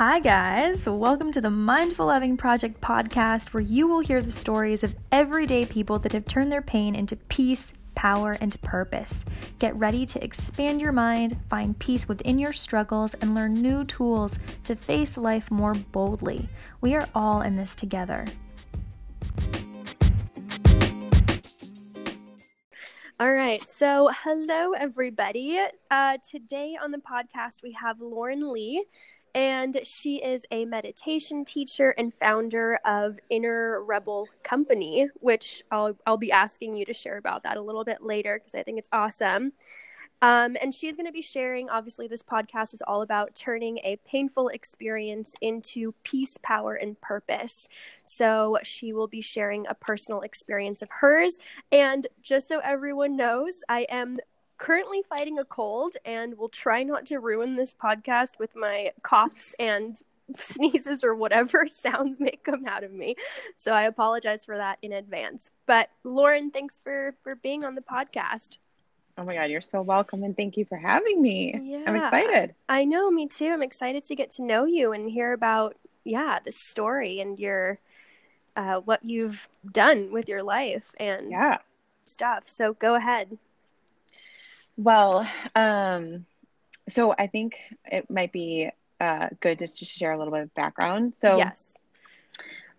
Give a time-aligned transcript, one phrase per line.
[0.00, 0.88] Hi, guys.
[0.88, 5.66] Welcome to the Mindful Loving Project podcast, where you will hear the stories of everyday
[5.66, 9.26] people that have turned their pain into peace, power, and purpose.
[9.58, 14.38] Get ready to expand your mind, find peace within your struggles, and learn new tools
[14.64, 16.48] to face life more boldly.
[16.80, 18.24] We are all in this together.
[23.20, 23.62] All right.
[23.68, 25.60] So, hello, everybody.
[25.90, 28.86] Uh, today on the podcast, we have Lauren Lee
[29.34, 36.16] and she is a meditation teacher and founder of Inner Rebel Company, which I'll I'll
[36.16, 38.88] be asking you to share about that a little bit later because I think it's
[38.92, 39.52] awesome.
[40.22, 41.70] Um, and she's going to be sharing.
[41.70, 47.68] Obviously, this podcast is all about turning a painful experience into peace, power, and purpose.
[48.04, 51.38] So she will be sharing a personal experience of hers.
[51.72, 54.18] And just so everyone knows, I am
[54.60, 59.54] currently fighting a cold and will try not to ruin this podcast with my coughs
[59.58, 60.00] and
[60.36, 63.16] sneezes or whatever sounds may come out of me.
[63.56, 65.50] So I apologize for that in advance.
[65.66, 68.58] But Lauren, thanks for for being on the podcast.
[69.18, 71.58] Oh my god, you're so welcome and thank you for having me.
[71.62, 71.84] Yeah.
[71.86, 72.54] I'm excited.
[72.68, 73.48] I know, me too.
[73.48, 77.78] I'm excited to get to know you and hear about yeah, the story and your
[78.56, 81.58] uh, what you've done with your life and yeah.
[82.04, 82.46] stuff.
[82.46, 83.38] So go ahead.
[84.80, 86.24] Well, um,
[86.88, 90.54] so I think it might be uh, good just to share a little bit of
[90.54, 91.12] background.
[91.20, 91.76] So, yes.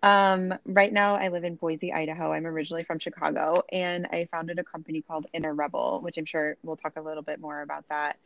[0.02, 2.34] Um, right now, I live in Boise, Idaho.
[2.34, 6.58] I'm originally from Chicago, and I founded a company called Inner Rebel, which I'm sure
[6.64, 8.18] we'll talk a little bit more about that.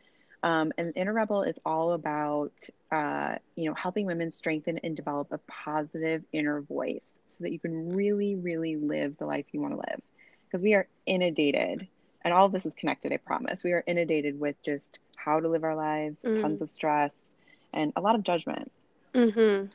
[0.42, 2.54] Um, and Inner Rebel is all about,
[2.90, 7.58] uh, you know, helping women strengthen and develop a positive inner voice so that you
[7.58, 10.00] can really, really live the life you want to live.
[10.46, 11.88] Because we are inundated
[12.26, 13.62] and all of this is connected, I promise.
[13.62, 16.40] We are inundated with just how to live our lives, mm.
[16.40, 17.12] tons of stress,
[17.72, 18.72] and a lot of judgment.
[19.14, 19.66] Mm-hmm.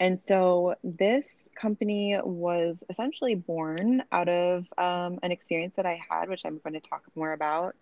[0.00, 6.30] And so this company was essentially born out of um, an experience that I had,
[6.30, 7.76] which I'm going to talk more about.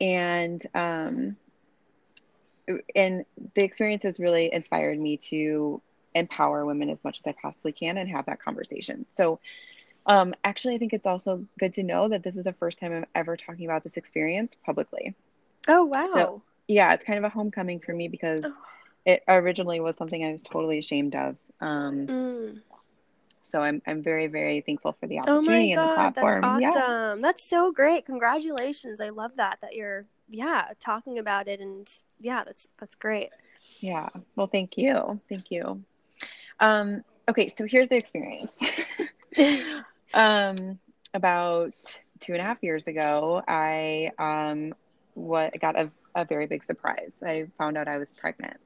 [0.00, 1.36] And um,
[2.96, 3.24] and
[3.54, 5.80] the experience has really inspired me to
[6.16, 9.06] empower women as much as I possibly can and have that conversation.
[9.12, 9.38] So
[10.06, 12.92] um, actually, I think it's also good to know that this is the first time
[12.92, 15.14] I'm ever talking about this experience publicly.
[15.68, 16.10] Oh, wow.
[16.14, 18.52] So, yeah, it's kind of a homecoming for me because oh.
[19.06, 21.36] it originally was something I was totally ashamed of.
[21.60, 22.60] Um, mm.
[23.44, 26.40] So I'm I'm very very thankful for the opportunity oh my God, and the platform.
[26.62, 27.18] That's awesome.
[27.18, 27.20] Yeah.
[27.20, 28.06] That's so great.
[28.06, 29.00] Congratulations.
[29.00, 31.86] I love that that you're yeah talking about it and
[32.18, 33.28] yeah that's that's great.
[33.80, 34.08] Yeah.
[34.36, 35.20] Well, thank you.
[35.28, 35.82] Thank you.
[36.60, 38.50] Um, okay, so here's the experience.
[40.14, 40.78] Um,
[41.14, 41.74] about
[42.20, 44.74] two and a half years ago, I um,
[45.14, 47.10] what got a, a very big surprise.
[47.24, 48.58] I found out I was pregnant.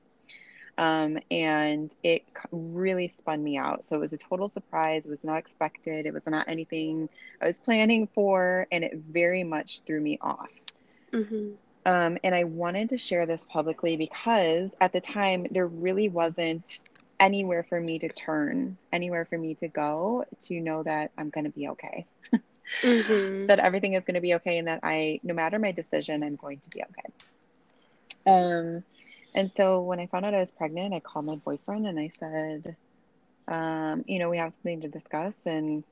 [0.78, 3.84] Um, and it really spun me out.
[3.88, 5.02] So it was a total surprise.
[5.06, 6.04] It was not expected.
[6.04, 7.08] It was not anything
[7.40, 10.50] I was planning for, and it very much threw me off.
[11.12, 11.52] Mm-hmm.
[11.86, 16.80] Um, and I wanted to share this publicly because at the time there really wasn't
[17.18, 21.44] anywhere for me to turn, anywhere for me to go to know that I'm going
[21.44, 22.06] to be okay.
[22.82, 23.46] mm-hmm.
[23.46, 26.36] That everything is going to be okay and that I no matter my decision, I'm
[26.36, 27.12] going to be okay.
[28.26, 28.84] Um
[29.34, 32.10] and so when I found out I was pregnant, I called my boyfriend and I
[32.18, 32.76] said,
[33.48, 35.84] um, you know, we have something to discuss and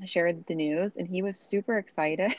[0.00, 2.34] I shared the news and he was super excited.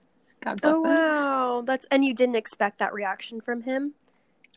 [0.64, 1.62] oh wow.
[1.64, 3.94] That's and you didn't expect that reaction from him?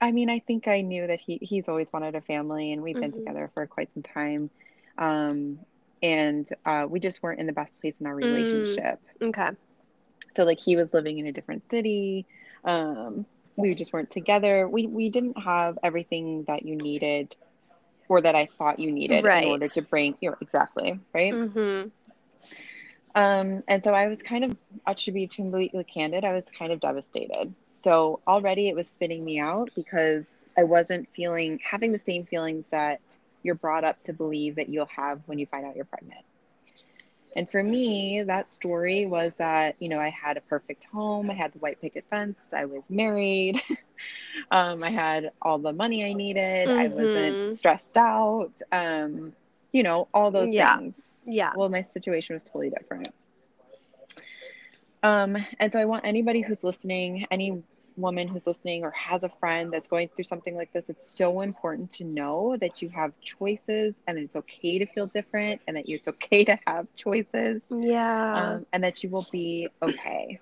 [0.01, 2.95] I mean, I think I knew that he he's always wanted a family, and we've
[2.95, 3.01] mm-hmm.
[3.01, 4.49] been together for quite some time.
[4.97, 5.59] Um,
[6.03, 9.01] and uh, we just weren't in the best place in our mm, relationship.
[9.19, 9.49] Mm, okay.
[10.35, 12.25] So like he was living in a different city.
[12.63, 14.67] Um, we just weren't together.
[14.67, 17.35] We we didn't have everything that you needed,
[18.09, 19.45] or that I thought you needed right.
[19.45, 20.15] in order to bring.
[20.19, 21.33] You know, exactly right.
[21.33, 21.89] Mm-hmm.
[23.15, 26.25] Um, and so I was kind of, I should be completely candid.
[26.25, 27.53] I was kind of devastated.
[27.71, 30.25] So already it was spinning me out because
[30.57, 32.99] I wasn't feeling having the same feelings that
[33.41, 36.25] you're brought up to believe that you'll have when you find out you're pregnant.
[37.37, 41.33] And for me, that story was that, you know, I had a perfect home, I
[41.33, 43.61] had the white picket fence, I was married,
[44.51, 46.79] um, I had all the money I needed, mm-hmm.
[46.79, 47.51] I wasn't mm-hmm.
[47.51, 49.33] stressed out, um,
[49.73, 50.77] you know, all those yeah.
[50.77, 51.01] things.
[51.25, 51.51] Yeah.
[51.55, 53.09] Well, my situation was totally different.
[55.03, 57.63] Um, and so I want anybody who's listening, any
[57.97, 61.41] woman who's listening or has a friend that's going through something like this, it's so
[61.41, 65.87] important to know that you have choices and it's okay to feel different and that
[65.87, 67.61] it's okay to have choices.
[67.69, 68.33] Yeah.
[68.35, 70.39] Um, and that you will be okay.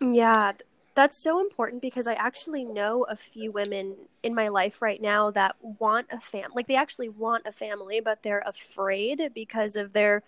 [0.00, 0.52] Yeah.
[0.94, 5.30] That's so important because I actually know a few women in my life right now
[5.30, 9.92] that want a fam like they actually want a family, but they're afraid because of
[9.92, 10.22] their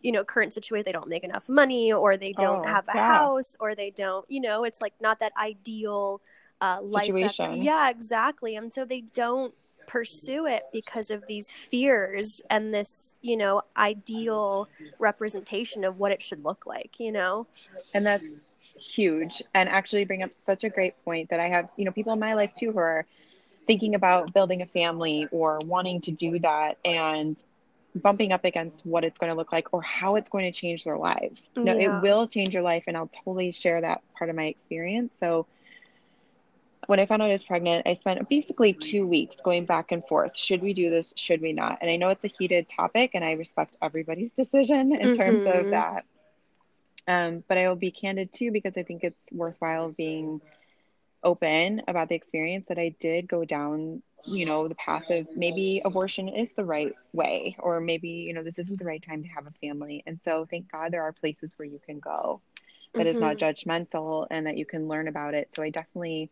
[0.00, 2.94] you know current situation they don't make enough money or they don't Oh, have a
[2.94, 3.08] yeah.
[3.08, 6.20] house or they don't you know it's like not that ideal
[6.60, 7.62] uh, life that- Situation.
[7.62, 9.54] yeah exactly and so they don't
[9.86, 14.68] pursue it because of these fears and this you know ideal
[14.98, 17.46] representation of what it should look like you know
[17.94, 18.24] And that's
[18.74, 19.42] huge.
[19.54, 22.18] And actually bring up such a great point that I have, you know, people in
[22.18, 23.06] my life too who are
[23.66, 27.42] thinking about building a family or wanting to do that and
[27.94, 30.84] bumping up against what it's going to look like or how it's going to change
[30.84, 31.50] their lives.
[31.62, 31.80] No, Yeah.
[31.80, 35.18] it will change your life and I'll totally share that part of my experience.
[35.18, 35.46] So
[36.86, 40.04] when I found out I was pregnant, I spent basically two weeks going back and
[40.06, 40.36] forth.
[40.36, 41.12] Should we do this?
[41.16, 41.78] Should we not?
[41.80, 45.60] And I know it's a heated topic and I respect everybody's decision in terms Mhm.
[45.60, 46.04] of that.
[47.06, 50.40] Um, but I will be candid too because I think it's worthwhile being
[51.22, 55.82] open about the experience that I did go down, you know, the path of maybe
[55.84, 59.28] abortion is the right way, or maybe, you know, this isn't the right time to
[59.28, 60.02] have a family.
[60.06, 62.40] And so thank God there are places where you can go
[62.96, 65.48] that is not judgmental and that you can learn about it.
[65.54, 66.30] So I definitely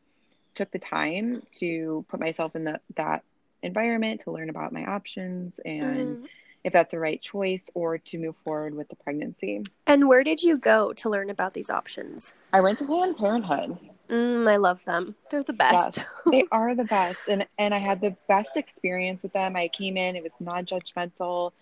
[0.54, 3.22] took the time to put myself in the, that
[3.62, 6.28] environment to learn about my options and Mhm.
[6.64, 9.62] If that's the right choice or to move forward with the pregnancy.
[9.87, 12.32] and where did you go to learn about these options?
[12.52, 13.78] I went to Planned Parenthood.
[14.08, 15.14] mm, i love them.
[15.31, 16.05] They're the best.
[16.31, 17.20] They are the best.
[17.28, 19.56] And and i had the best experience with them.
[19.56, 21.52] I came in it was non-judgmental.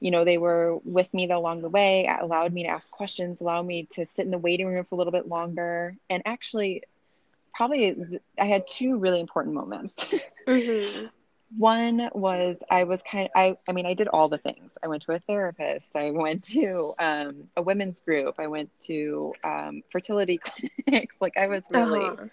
[0.00, 3.66] You know they were with me along the way allowed me to ask questions allowed
[3.66, 5.96] me to sit in the waiting room for a little bit longer.
[6.10, 6.82] And actually
[7.54, 7.96] probably
[8.38, 9.96] i had two really important moments.
[10.46, 11.08] Mhm.
[11.56, 14.88] One was i was kind of i i mean i did all the things i
[14.88, 19.82] went to a therapist i went to um, a women's group i went to um,
[19.92, 20.38] fertility
[20.86, 22.26] clinics like i was really Uh-huh.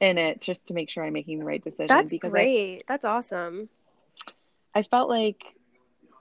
[0.00, 2.84] in it just to make sure i'm making the right decision That's because I, great.
[2.86, 3.68] That's awesome.
[4.74, 5.42] I felt like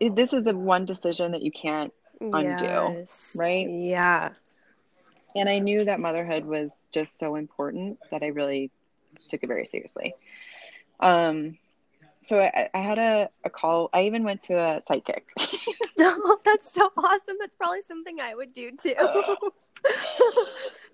[0.01, 3.35] this is the one decision that you can't Undo, Yes.
[3.37, 3.69] right?
[3.69, 4.31] Yeah.
[5.35, 8.71] and i knew that motherhood was just so important that i really
[9.29, 10.15] took it very seriously
[10.99, 11.57] um
[12.21, 15.27] so i, I had a, a call i even went to a psychic
[15.97, 17.35] No, that's so awesome.
[17.39, 18.95] That's probably something I would do too.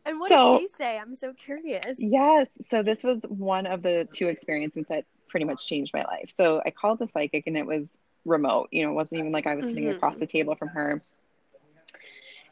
[0.06, 0.98] and what So- did she say?
[0.98, 1.98] I'm so curious.
[2.00, 6.32] yes so this was one of the two experiences that pretty much changed my life
[6.36, 7.94] so i called the psychic and it was
[8.26, 9.96] remote you know it wasn't even like i was sitting Mhm.
[9.96, 11.02] across the table from her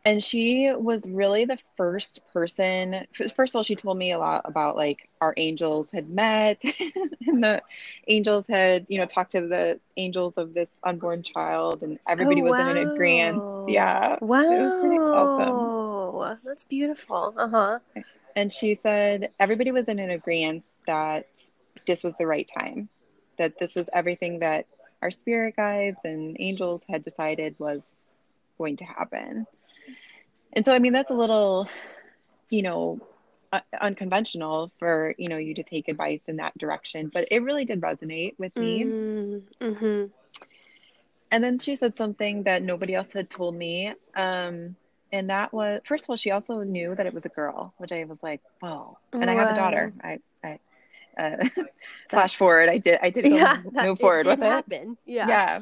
[0.06, 3.06] and she was really the first person
[3.36, 6.62] first of all she told me a lot about like our angels had met
[7.28, 7.62] and the
[8.08, 12.46] angels had you know talked to the angels of this unborn child and everybody Oh,
[12.46, 14.44] was in an agreement yeah Wow.
[14.50, 15.74] was pretty awesome.
[16.44, 17.34] That's beautiful.
[17.38, 17.80] Uh huh.
[18.36, 21.26] and she said everybody was in an agreement that
[21.88, 22.90] this was the right time
[23.38, 24.66] that this was everything that
[25.02, 27.82] our spirit guides and angels had decided was
[28.58, 29.46] going to happen
[30.54, 31.68] and so i mean that's a little
[32.50, 33.00] you know
[33.52, 37.66] uh, unconventional for you know you to take advice in that direction but it really
[37.66, 38.86] did resonate with me
[39.62, 40.06] Mm-hmm.
[41.32, 44.76] and then she said something that nobody else had told me um
[45.12, 47.92] and that was first of all she also knew that it was a girl which
[47.92, 50.60] i was like whoa and i have a daughter i i
[51.18, 51.38] uh,
[52.10, 53.58] flash forward i did i did go Yeah.
[53.64, 54.98] move that- forward it with it happen.
[55.06, 55.28] Yeah.
[55.28, 55.60] yeah.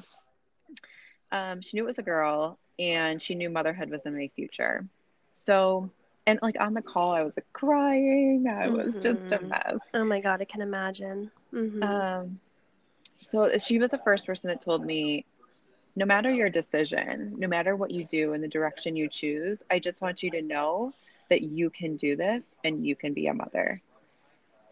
[1.31, 4.85] Um, she knew it was a girl and she knew motherhood was in my future.
[5.33, 5.89] So,
[6.25, 8.47] and like on the call, I was like crying.
[8.49, 9.49] I was just a Mhm.
[9.49, 9.79] mess.
[9.93, 11.31] Oh my god, I can imagine.
[11.51, 12.39] hmm Um,
[13.15, 15.25] so she was the first person that told me,
[15.95, 19.79] no matter your decision, no matter what you do and the direction you choose, I
[19.79, 20.93] just want you to know
[21.29, 23.81] that you can do this and you can be a mother.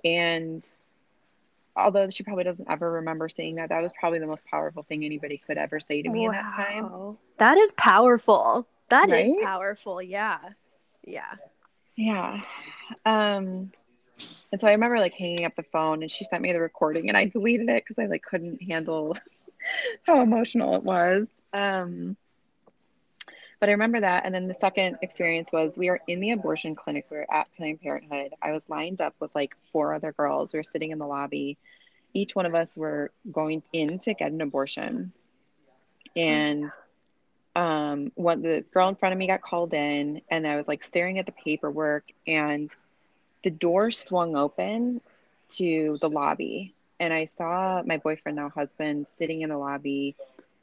[0.04, 0.64] And
[1.80, 5.04] although she probably doesn't ever remember saying that, that was probably the most powerful thing
[5.06, 7.18] anybody could ever say to me in that time.
[7.38, 8.68] That is powerful.
[8.90, 9.44] That is Right?
[9.44, 10.02] powerful.
[10.02, 10.40] Yeah.
[11.06, 11.36] Yeah.
[11.96, 12.42] Yeah.
[13.06, 13.72] Um,
[14.52, 17.08] and so I remember like hanging up the phone and she sent me the recording
[17.08, 19.16] and I deleted it because I like couldn't handle
[20.04, 21.28] how emotional it was.
[21.54, 22.18] Um,
[23.60, 24.26] but I remember that.
[24.26, 27.06] And then the second experience was we were in the abortion clinic.
[27.10, 28.34] We were at Planned Parenthood.
[28.42, 30.54] I was lined up with like four other girls.
[30.54, 31.58] We were sitting in the lobby.
[32.14, 35.12] Each one of us were going in to get an abortion.
[36.16, 36.72] And
[37.56, 41.20] um, the girl in front of me got called in, and I was like staring
[41.20, 42.74] at the paperwork, and
[43.44, 45.02] the door swung open
[45.52, 46.74] to the lobby.
[47.00, 50.16] And I saw my boyfriend, now husband, sitting in the lobby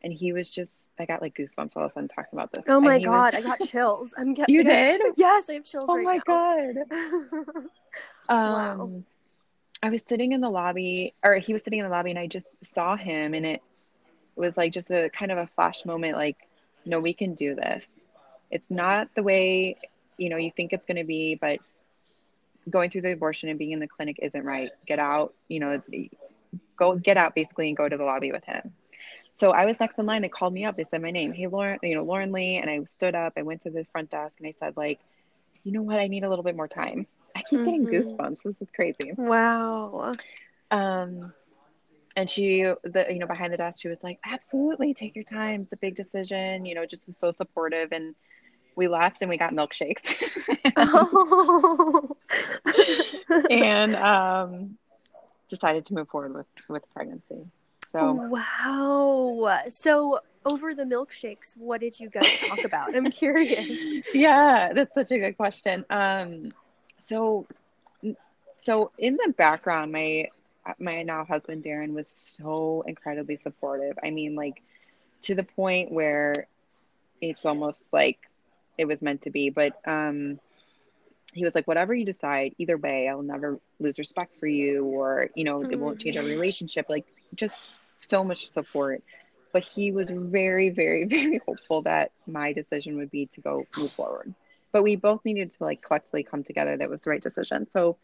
[0.02, 2.64] and he was just I got like goosebumps all of a sudden talking about this.
[2.68, 4.14] Oh my he was- god, I got chills.
[4.16, 5.00] I'm getting You did?
[5.16, 6.22] Yes, I have chills Oh right my now.
[6.26, 7.64] god.
[8.28, 8.72] Wow.
[8.82, 9.04] Um,
[9.82, 12.26] I was sitting in the lobby, or he was sitting in the lobby, and I
[12.26, 13.62] just saw him, and it
[14.34, 16.36] was like just a kind of a flash moment like,
[16.84, 18.00] no, we can do this.
[18.50, 19.76] It's not the way,
[20.18, 21.60] you know, you think it's going to be, but
[22.68, 24.70] going through the abortion and being in the clinic isn't right.
[24.86, 25.80] Get out, you know,
[26.76, 28.72] go get out basically and go to the lobby with him.
[29.36, 30.22] So I was next in line.
[30.22, 30.78] They called me up.
[30.78, 31.30] They said my name.
[31.30, 32.56] Hey, Lauren, you know, Lauren Lee.
[32.56, 33.34] And I stood up.
[33.36, 34.98] I went to the front desk and I said, like,
[35.62, 35.98] you know what?
[35.98, 37.06] I need a little bit more time.
[37.36, 37.92] I keep getting Mhm.
[37.92, 38.44] goosebumps.
[38.44, 39.12] This is crazy.
[39.14, 40.12] Wow.
[40.70, 41.34] Um,
[42.16, 45.60] and she, the you know, behind the desk, she was like, absolutely, take your time.
[45.60, 46.64] It's a big decision.
[46.64, 47.92] You know, just was so supportive.
[47.92, 48.14] And
[48.74, 50.14] we left and we got milkshakes.
[50.78, 52.16] Oh.
[53.50, 54.78] and um,
[55.50, 57.50] decided to move forward with with pregnancy.
[57.92, 59.60] So wow.
[59.68, 62.94] So over the milkshakes, what did you guys talk about?
[62.94, 64.06] I'm curious.
[64.14, 65.84] yeah, that's such a good question.
[65.90, 66.52] Um,
[66.98, 67.46] so
[68.58, 70.28] so in the background, my
[70.78, 73.98] my now husband Darren was so incredibly supportive.
[74.02, 74.62] I mean, like
[75.22, 76.46] to the point where
[77.20, 78.18] it's almost like
[78.78, 79.50] it was meant to be.
[79.50, 80.38] But um,
[81.32, 85.30] he was like, whatever you decide, either way, I'll never lose respect for you, or
[85.34, 86.86] you know, it won't change our relationship.
[86.88, 89.00] Like just so much support.
[89.52, 93.92] But he was very, very, very hopeful that my decision would be to go move
[93.92, 94.34] forward.
[94.72, 97.66] But we both needed to like collectively come together that was the right decision.
[97.70, 97.96] So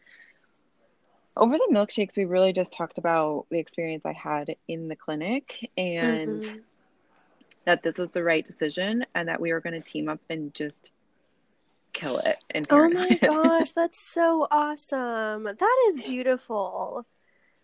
[1.35, 5.69] over the milkshakes, we really just talked about the experience I had in the clinic
[5.77, 6.63] and Mhm.
[7.65, 10.53] that this was the right decision and that we were going to team up and
[10.53, 10.91] just
[11.93, 12.37] kill it.
[12.49, 15.43] And Oh my gosh, that's so awesome.
[15.43, 17.05] That is beautiful.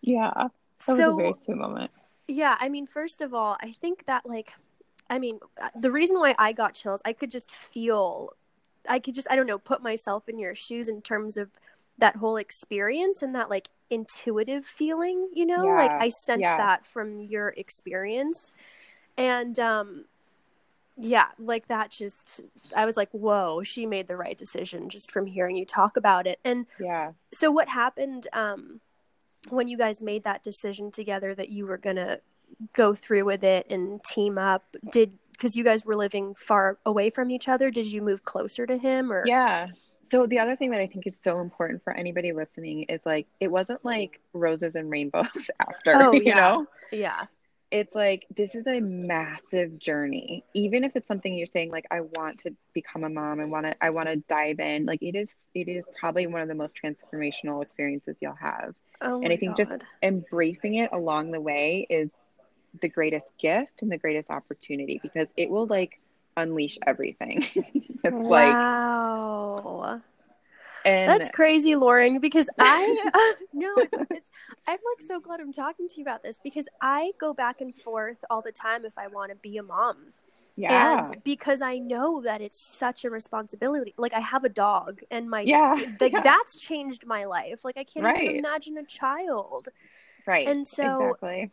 [0.02, 0.48] yeah,
[0.86, 1.90] that was so a very moment.
[2.28, 4.52] Yeah, I mean, first of all, I think that like,
[5.08, 8.34] I mean, uh, the reason why I got chills, I could just feel,
[8.88, 11.50] I could just, I don't know, put myself in your shoes in terms of
[11.98, 16.56] that whole experience and that like intuitive feeling, you know, like I sense yeah.
[16.56, 18.52] that from your experience,
[19.18, 20.04] and um,
[20.96, 22.42] yeah, like that just,
[22.74, 26.26] I was like, whoa, she made the right decision just from hearing you talk about
[26.26, 27.12] it, and Yeah.
[27.32, 28.80] so what happened um
[29.48, 32.18] when you guys made that decision together that you were gonna
[32.74, 37.08] go through with it and team up did because you guys were living far away
[37.08, 39.68] from each other did you move closer to him or Yeah.
[40.02, 43.26] So the other thing that I think is so important for anybody listening is like
[43.38, 46.34] it wasn't like roses and rainbows after, Oh, you yeah.
[46.34, 46.66] know?
[46.90, 47.26] yeah
[47.70, 50.44] It's like this is a massive journey.
[50.54, 53.66] Even if it's something you're saying like I want to become a mom, I want
[53.66, 56.54] to I want to dive in, like it is it is probably one of the
[56.54, 58.74] most transformational experiences you'll have.
[59.02, 59.64] Oh And I think God.
[59.64, 62.10] just embracing it along the way is
[62.80, 66.00] the greatest gift and the greatest opportunity because it will like
[66.36, 67.44] unleash everything.
[68.04, 70.00] it's like wow
[70.84, 73.10] and that's crazy lauren because i
[73.52, 74.30] no it's, it's
[74.66, 77.74] i'm like so glad i'm talking to you about this because i go back and
[77.74, 79.96] forth all the time if i want to be a mom
[80.56, 81.06] yeah.
[81.06, 83.94] And because I know that it's such a responsibility.
[83.96, 85.76] Like I have a dog and my yeah.
[86.00, 86.20] like yeah.
[86.22, 87.64] that's changed my life.
[87.64, 88.22] Like I can't Right.
[88.22, 89.68] even imagine a child.
[90.26, 90.46] right.
[90.46, 91.50] and so- exactly.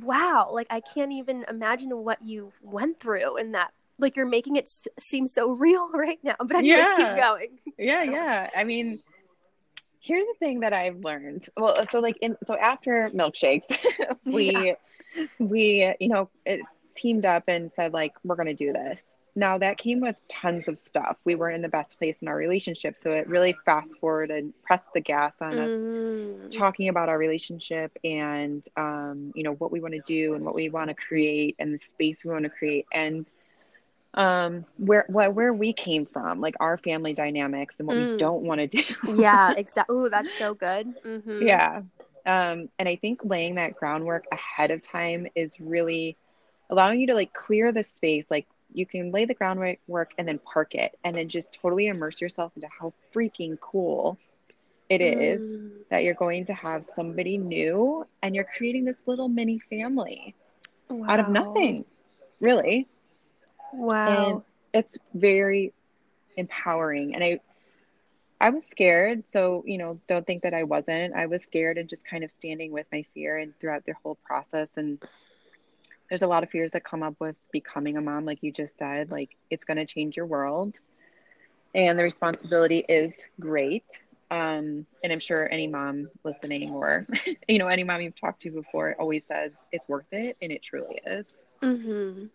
[0.00, 4.56] Wow, like I can't even imagine what you went through in that like you're making
[4.56, 6.34] it s- seem so real right now.
[6.40, 6.96] But I Yeah.
[6.96, 7.58] keep going.
[7.78, 8.50] Yeah, yeah.
[8.56, 9.00] I mean,
[10.00, 11.46] here's the thing that I've learned.
[11.56, 13.64] Well, so like in so after milkshakes,
[14.24, 14.74] we
[15.38, 16.60] we you know it
[16.96, 19.16] teamed up and said like we're gonna do this.
[19.36, 21.18] Now that came with tons of stuff.
[21.24, 24.52] We weren't in the best place in our relationship, so it really fast forward and
[24.64, 26.50] pressed the gas on us Mm.
[26.50, 30.54] talking about our relationship and um, you know what we want to do and what
[30.54, 33.30] we want to create and the space we want to create and
[34.14, 38.18] um, where where where we came from, like our family dynamics and what we Mm.
[38.18, 38.82] don't want to do.
[39.06, 39.96] Yeah, exactly.
[39.96, 40.94] oh that's so good.
[41.04, 41.82] hmm yeah,
[42.26, 46.16] um, and I think laying that groundwork ahead of time is really
[46.70, 48.26] allowing you to like clear the space.
[48.30, 52.20] Like you can lay the groundwork and then park it, and then just totally immerse
[52.20, 54.18] yourself into how freaking cool
[54.88, 55.70] it is Mm.
[55.90, 60.34] that you're going to have somebody new and you're creating this little mini family
[61.08, 61.84] out of nothing,
[62.40, 62.86] really.
[63.72, 64.28] Wow.
[64.28, 64.42] And
[64.72, 65.72] it's very
[66.36, 67.14] empowering.
[67.14, 67.40] And I
[68.40, 71.14] I was scared, so you know, don't think that I wasn't.
[71.14, 74.16] I was scared and just kind of standing with my fear and throughout the whole
[74.24, 74.98] process and
[76.08, 78.78] there's a lot of fears that come up with becoming a mom like you just
[78.78, 80.76] said, like it's going to change your world.
[81.74, 83.84] And the responsibility is great.
[84.30, 87.06] Um, and I'm sure any mom listening or
[87.48, 90.62] you know any mom you've talked to before always says it's worth it and it
[90.62, 91.42] truly is.
[91.62, 92.26] Mm-hmm.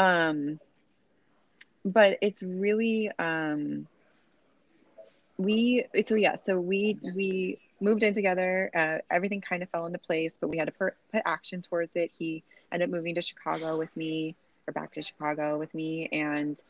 [0.00, 0.60] Um,
[1.84, 3.86] but it's really um,
[5.38, 8.70] we so yeah so we we moved in together.
[8.74, 11.90] Uh, everything kind of fell into place, but we had to put, put action towards
[11.94, 12.10] it.
[12.16, 14.34] He ended up moving to Chicago with me,
[14.66, 16.60] or back to Chicago with me, and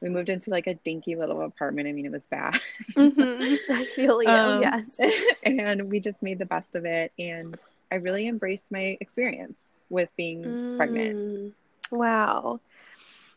[0.00, 1.88] we moved into like a dinky little apartment.
[1.88, 2.58] I mean, it was bad.
[2.96, 3.72] mm-hmm.
[3.72, 4.28] I feel you.
[4.28, 4.98] Um, yes.
[5.42, 7.58] And we just made the best of it, and
[7.90, 11.54] I really embraced my experience with being mm, pregnant.
[11.90, 12.60] Wow.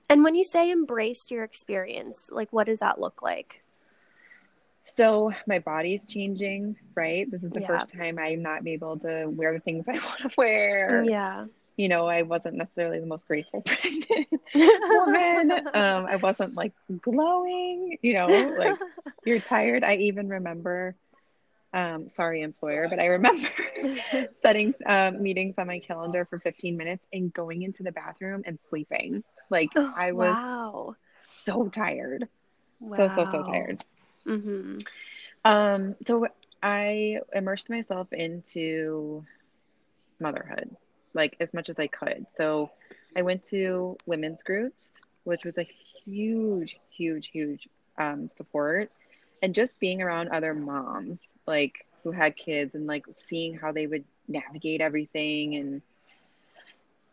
[0.09, 3.63] And when you say embraced your experience, like what does that look like?
[4.83, 7.29] So my body's changing, right?
[7.29, 7.67] This is the yeah.
[7.67, 11.03] first time I'm not able to wear the things I want to wear.
[11.05, 11.45] Yeah.
[11.75, 15.51] You know, I wasn't necessarily the most graceful pregnant woman.
[15.73, 18.27] um, I wasn't like glowing, you know,
[18.57, 18.77] like
[19.25, 19.83] you're tired.
[19.83, 20.95] I even remember
[21.73, 23.49] um, sorry employer, but I remember
[24.43, 28.59] setting um, meetings on my calendar for 15 minutes and going into the bathroom and
[28.69, 29.23] sleeping.
[29.49, 30.95] Like oh, I was wow.
[31.19, 32.27] so tired.
[32.79, 32.97] Wow.
[32.97, 33.83] So, so, so tired.
[34.27, 34.77] Mm-hmm.
[35.45, 36.27] Um, so
[36.61, 39.25] I immersed myself into
[40.19, 40.75] motherhood,
[41.13, 42.25] like as much as I could.
[42.35, 42.71] So
[43.15, 44.93] I went to women's groups,
[45.23, 45.67] which was a
[46.05, 47.67] huge, huge, huge
[47.97, 48.91] um, support.
[49.41, 53.87] And just being around other moms, like who had kids, and like seeing how they
[53.87, 55.81] would navigate everything and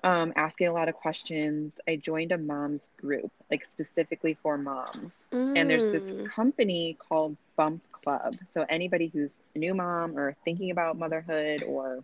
[0.02, 1.80] um, asking a lot of questions.
[1.86, 5.24] I joined a mom's group, like specifically for moms.
[5.32, 5.58] Mm.
[5.58, 6.28] And there's this mm.
[6.28, 8.34] company called Bump Club.
[8.48, 12.02] So anybody who's a new mom or thinking about motherhood or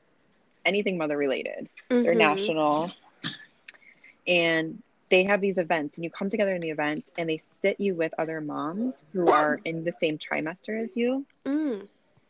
[0.67, 2.03] anything mother related, mm-hmm.
[2.03, 2.93] they're national.
[4.27, 7.79] And they have these events, and you come together in the event, and they sit
[7.79, 11.25] you with other moms who are in the same trimester as you.
[11.45, 11.89] Mm.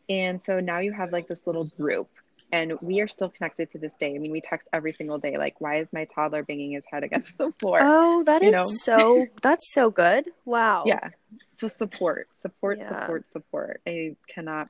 [0.09, 2.07] And so now you have like this little group
[2.51, 4.15] and we are still connected to this day.
[4.15, 7.03] I mean, we text every single day, like, "Why is my toddler banging his head
[7.03, 8.65] against the floor?" Oh, that you is know?
[8.67, 9.27] so.
[9.41, 10.29] That's so good.
[10.45, 10.83] Wow.
[10.85, 11.09] Yeah.
[11.55, 13.01] So support, support, yeah.
[13.01, 13.81] support, support.
[13.87, 14.69] I cannot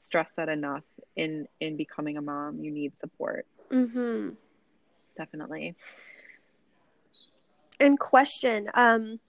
[0.00, 0.84] stress that enough.
[1.16, 3.46] In in becoming a mom, you need support.
[3.70, 4.30] Mm-hmm.
[5.16, 5.74] Definitely.
[7.80, 9.20] And question, um,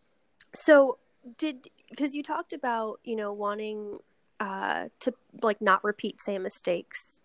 [0.54, 0.98] so
[1.38, 4.00] did because you talked about you know wanting
[4.40, 7.22] uh to like not repeat same mistakes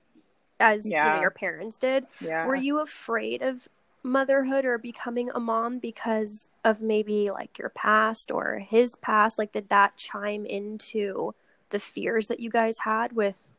[0.63, 1.09] as yeah.
[1.09, 2.07] you know, your parents did.
[2.21, 2.47] Yeah.
[2.47, 3.69] Were you afraid of
[4.03, 9.39] motherhood or becoming a mom because of maybe like your past or his past?
[9.39, 11.35] Like, did that chime into
[11.73, 13.53] the fears that you guys had with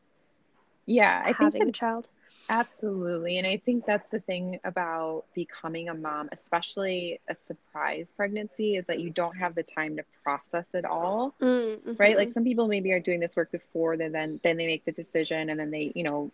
[0.86, 2.08] yeah I having that, a child?
[2.48, 3.38] Absolutely.
[3.38, 8.84] And I think that's the thing about becoming a mom, especially a surprise pregnancy, is
[8.86, 11.34] that you don't have the time to process it all.
[11.40, 11.92] Mm-hmm.
[11.96, 12.16] Right?
[12.16, 14.92] Like some people maybe are doing this work before then then then they make the
[14.92, 16.30] decision and then they, you know,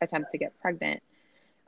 [0.00, 1.02] attempt to get pregnant.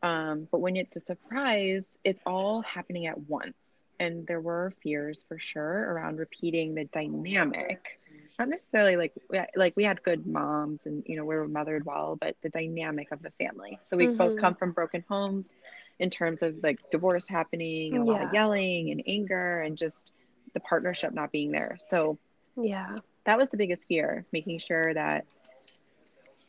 [0.03, 3.55] Um, but when it's a surprise, it's all happening at once.
[4.01, 8.01] And there were fears for sure around repeating the dynamic.
[8.39, 9.13] Not necessarily like
[9.57, 13.13] like we had good moms and you know we were mothered well, but the dynamic
[13.13, 13.79] of the family.
[13.85, 14.17] So we mm-hmm.
[14.17, 15.51] both come from broken homes
[15.99, 18.13] in terms of like divorce happening and a yeah.
[18.13, 20.13] lot of yelling and anger and just
[20.55, 21.79] the partnership not being there.
[21.89, 22.19] So
[22.57, 25.27] yeah, that was the biggest fear, making sure that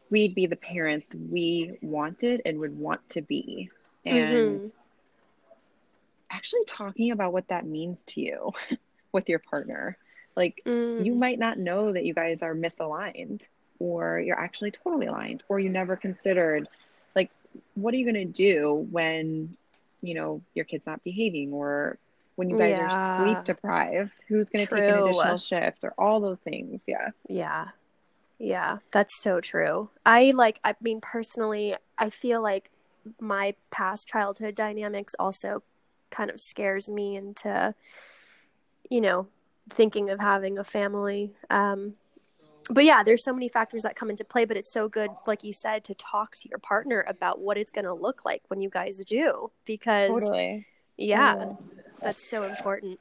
[0.09, 3.69] we'd be the parents we wanted and would want to be.
[4.05, 4.67] And mm-hmm.
[6.29, 8.51] actually talking about what that means to you
[9.11, 9.97] with your partner.
[10.35, 11.05] Like, mm.
[11.05, 13.47] you might not know that you guys are misaligned,
[13.79, 16.67] or you're actually totally aligned, or you never considered,
[17.15, 17.29] like,
[17.75, 19.55] what are you going to do when,
[20.01, 21.97] you know, your kid's not behaving, or
[22.35, 22.89] when you guys yeah.
[22.89, 24.13] are sleep deprived?
[24.27, 26.81] Who's going to take an additional shift, or all those things?
[26.87, 27.09] Yeah.
[27.27, 27.67] Yeah.
[28.39, 29.89] Yeah, that's so true.
[30.05, 32.71] I like, I mean, personally, I feel like
[33.19, 35.63] my past childhood dynamics also
[36.09, 37.73] kind of scares me into,
[38.89, 39.27] you know,
[39.69, 41.33] thinking of having a family.
[41.49, 41.93] Um,
[42.69, 45.43] but yeah, there's so many factors that come into play, but it's so good, like
[45.43, 48.61] you said, to talk to your partner about what it's going to look like when
[48.61, 50.65] you guys do, because totally.
[50.97, 51.53] yeah, yeah,
[51.99, 52.99] that's so important.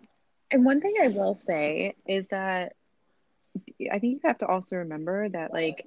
[0.50, 2.74] And one thing I will say is that
[3.90, 5.86] I think you have to also remember that like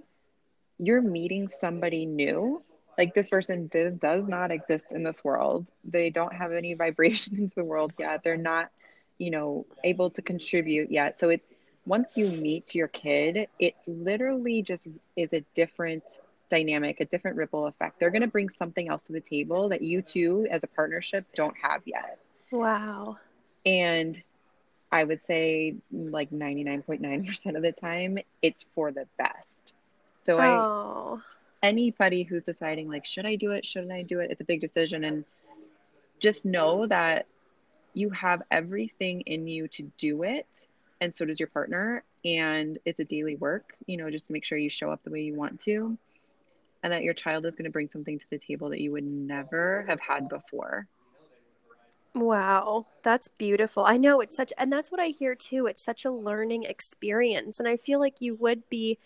[0.77, 2.61] you're meeting somebody new.
[2.97, 5.67] Like this person does does not exist in this world.
[5.83, 8.23] They don't have any vibration into the world yet.
[8.23, 8.69] They're not,
[9.17, 11.19] you know, able to contribute yet.
[11.19, 11.53] So it's
[11.85, 14.83] once you meet your kid, it literally just
[15.15, 16.03] is a different
[16.49, 17.99] dynamic, a different ripple effect.
[17.99, 21.25] They're going to bring something else to the table that you two as a partnership
[21.35, 22.19] don't have yet.
[22.51, 23.17] Wow.
[23.65, 24.21] And
[24.91, 29.73] I would say like 99.9% of the time, it's for the best.
[30.21, 31.21] So oh.
[31.61, 33.65] I, anybody who's deciding like, should I do it?
[33.65, 34.31] Shouldn't I do it?
[34.31, 35.03] It's a big decision.
[35.03, 35.25] And
[36.19, 37.25] just know that
[37.95, 40.67] you have everything in you to do it
[41.01, 44.45] and so does your partner and it's a daily work you know just to make
[44.45, 45.97] sure you show up the way you want to
[46.83, 49.03] and that your child is going to bring something to the table that you would
[49.03, 50.87] never have had before
[52.15, 53.83] Wow, that's beautiful.
[53.83, 55.65] I know it's such, and that's what I hear too.
[55.67, 57.59] It's such a learning experience.
[57.59, 58.97] And I feel like you would be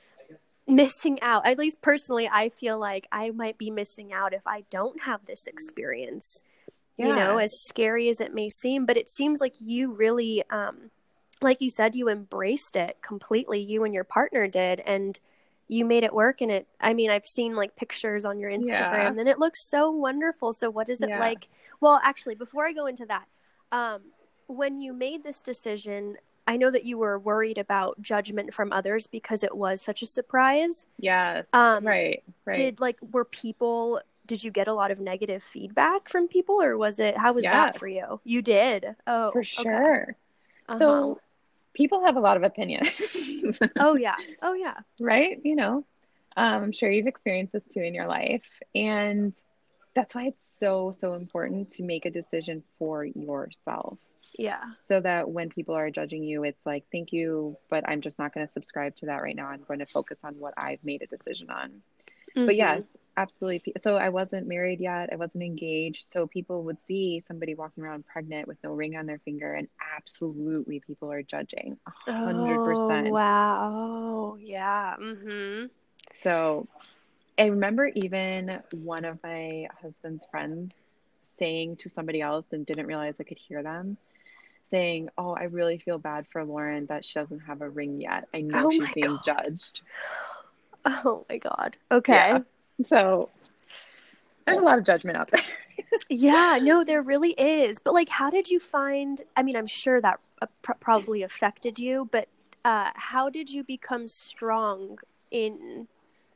[0.68, 1.46] missing out.
[1.46, 5.26] At least personally, I feel like I might be missing out if I don't have
[5.26, 6.44] this experience.
[7.00, 7.08] Yeah.
[7.08, 10.92] You know, as scary as it may seem, but it seems like you really, um,
[11.42, 13.62] like you said, you embraced it completely.
[13.62, 14.82] You and your partner did.
[14.82, 15.18] And
[15.70, 18.76] you made it work and it i mean i've seen like pictures on your instagram
[19.16, 19.20] yeah.
[19.20, 21.20] and it looks so wonderful so what is it yeah.
[21.20, 21.48] like
[21.80, 23.26] well actually before i go into that
[23.72, 24.02] um,
[24.48, 29.06] when you made this decision i know that you were worried about judgment from others
[29.08, 31.44] because it was such a surprise Yeah.
[31.54, 36.08] um, right right did like were people did you get a lot of negative feedback
[36.08, 37.54] from people or was it how was yes.
[37.54, 40.14] that for you you did oh for sure okay.
[40.70, 40.80] uh-huh.
[40.80, 41.20] so
[41.74, 42.90] people have a lot of opinions.
[43.80, 44.16] oh yeah.
[44.42, 44.78] Oh yeah.
[45.00, 45.40] Right?
[45.44, 45.86] You know,
[46.36, 48.44] um, I'm sure you've experienced this too in your life.
[48.76, 49.34] And
[49.96, 53.98] that's why it's so, so important to make a decision for yourself.
[54.38, 54.62] Yeah.
[54.88, 58.34] So that when people are judging you, it's like, thank you, but I'm just not
[58.34, 59.48] going to subscribe to that right now.
[59.48, 61.82] I'm going to focus on what I've made a decision on.
[62.36, 62.46] Mm-hmm.
[62.46, 63.74] But yes, absolutely.
[63.78, 65.10] So I wasn't married yet.
[65.12, 66.12] I wasn't engaged.
[66.12, 69.68] So people would see somebody walking around pregnant with no ring on their finger, and
[69.98, 71.78] absolutely people are judging.
[72.08, 73.08] hundred percent.
[73.08, 74.38] Oh, wow.
[74.40, 74.96] Yeah.
[75.02, 75.68] Mm-hmm.
[76.16, 76.68] So
[77.38, 80.74] I remember even one of my husband's friends
[81.38, 83.98] saying to somebody else and didn't realize I could hear them
[84.64, 88.28] saying, "Oh, I really feel bad for Lauren that she doesn't have a ring yet.
[88.34, 89.24] I know oh she's being God.
[89.24, 89.82] judged."
[91.06, 91.78] Oh my God.
[91.92, 92.14] Okay.
[92.14, 92.40] Yeah.
[92.84, 93.30] So
[94.46, 95.42] there's a lot of judgment out there.
[96.10, 97.80] yeah, no, there really is.
[97.80, 99.22] But like, how did you find?
[99.36, 102.28] I mean, I'm sure that uh, pr- probably affected you, but
[102.66, 104.98] uh, how did you become strong
[105.32, 105.88] in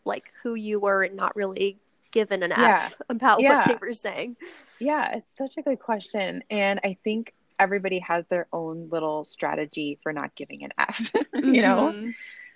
[0.06, 1.78] like who you were and not really
[2.12, 2.84] given an yeah.
[2.86, 3.58] F about yeah.
[3.58, 4.38] what they were saying?
[4.80, 6.44] Yeah, it's such a good question.
[6.50, 11.22] And I think everybody has their own little strategy for not giving an F, you
[11.42, 11.52] mm-hmm.
[11.54, 12.14] know?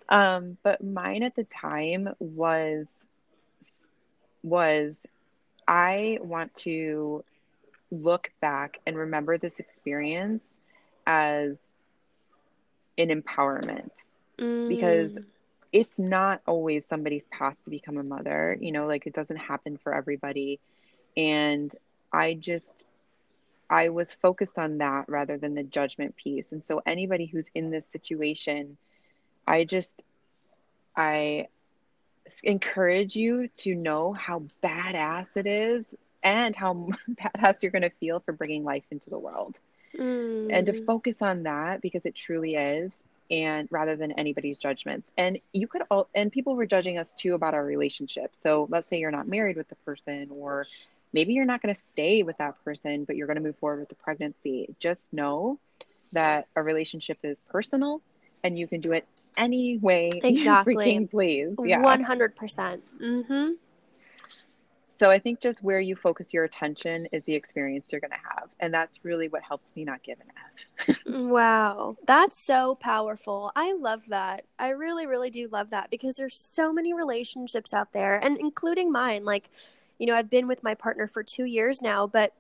[0.10, 2.88] Um, but mine at the time was
[4.44, 5.02] was
[5.68, 7.24] I want to
[7.92, 10.58] look back and remember this experience
[11.06, 11.60] as
[12.98, 13.92] an empowerment.
[14.40, 14.68] Mm.
[14.68, 15.18] because
[15.72, 19.78] it's not always somebody's path to become a mother you know like it doesn't happen
[19.78, 20.60] for everybody.
[21.16, 21.74] And
[22.14, 22.84] i just
[23.70, 26.52] i was focused on that rather than the judgment piece.
[26.52, 28.78] And so anybody who's in this situation
[29.48, 30.04] i just
[30.96, 31.48] i
[32.44, 35.88] encourage you to know how badass it is
[36.24, 36.74] and how
[37.10, 39.60] badass you're going to feel for bringing life into the world.
[39.98, 40.50] Mm.
[40.52, 40.86] And to mm.
[40.86, 45.12] focus on that because it truly is and rather than anybody's judgments.
[45.18, 48.32] And you could all and people were judging us too about our relationship.
[48.34, 50.66] So let's say you're not married with the person or
[51.14, 53.80] maybe you're not going to stay with that person but you're going to move forward
[53.80, 54.76] with the pregnancy.
[54.80, 55.60] Just know
[56.14, 58.02] that a relationship is personal
[58.44, 59.06] and you can do it
[59.38, 60.76] any way exactly.
[60.76, 61.56] freaking please.
[61.64, 61.80] Yeah.
[61.82, 62.36] 100%.
[62.36, 63.52] percent hmm
[64.96, 68.18] So I think just where you focus your attention is the experience you're going to
[68.18, 68.50] have.
[68.60, 70.28] And that's really what helps me not give an
[70.88, 70.98] F.
[71.06, 71.96] wow.
[72.06, 73.52] That's so powerful.
[73.56, 74.46] I love that.
[74.58, 78.92] I really, really do love that because there's so many relationships out there and including
[78.92, 79.24] mine.
[79.24, 79.50] Like,
[80.00, 82.34] you know, I've been with my partner for two years now, but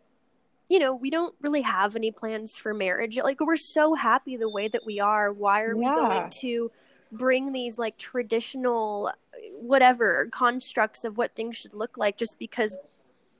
[0.70, 3.18] you know, we don't really have any plans for marriage.
[3.18, 5.32] Like we're so happy the way that we are.
[5.32, 5.96] Why are yeah.
[5.96, 6.72] we going to
[7.12, 12.76] bring these like traditional uh, whatever constructs of what things should look like just because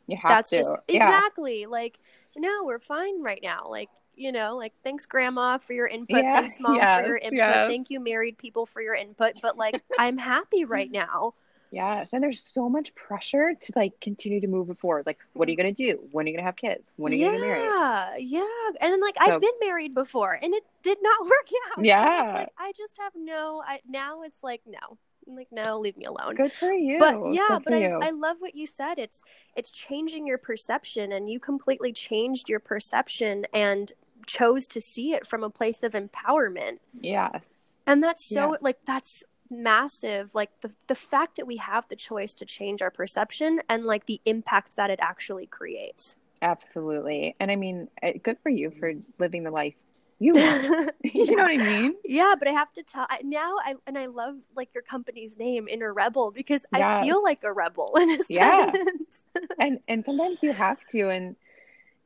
[0.08, 0.58] Yeah that's to.
[0.58, 0.98] just yeah.
[0.98, 2.00] exactly like
[2.38, 3.68] no, we're fine right now.
[3.70, 7.40] Like you know, like thanks grandma for your input, yeah, thanks mom for your input,
[7.68, 11.34] thank you married people for your input, but like I'm happy right now.
[11.72, 12.10] Yes.
[12.12, 15.06] And there's so much pressure to like continue to move forward.
[15.06, 16.00] Like, what are you going to do?
[16.12, 16.84] When are you going to have kids?
[16.96, 18.24] When are you yeah, going to get married?
[18.28, 18.42] Yeah.
[18.82, 21.86] And then, like, so, I've been married before and it did not work out.
[21.86, 22.34] Yeah.
[22.36, 24.98] Like, I just have no, I, now it's like, no.
[25.30, 26.36] I'm like, no, leave me alone.
[26.36, 27.00] Good for you.
[27.00, 28.98] But yeah, but I, I love what you said.
[28.98, 29.24] It's,
[29.58, 33.92] it's changing your perception and you completely changed your perception and
[34.26, 36.78] chose to see it from a place of empowerment.
[36.94, 37.44] Yes.
[37.86, 38.58] And that's so, yeah.
[38.62, 42.92] like, that's massive like the the fact that we have the choice to change our
[42.92, 48.38] perception and like the impact that it actually creates absolutely and i mean eh, good
[48.44, 49.76] for you for living the life
[50.20, 50.92] you want.
[51.04, 53.98] you know what i mean yeah but i have to tell I, now i and
[53.98, 57.00] i love like your company's name inner rebel because yeah.
[57.00, 58.72] i feel like a rebel in a yeah.
[58.72, 59.26] sense
[59.60, 61.36] and and sometimes you have to and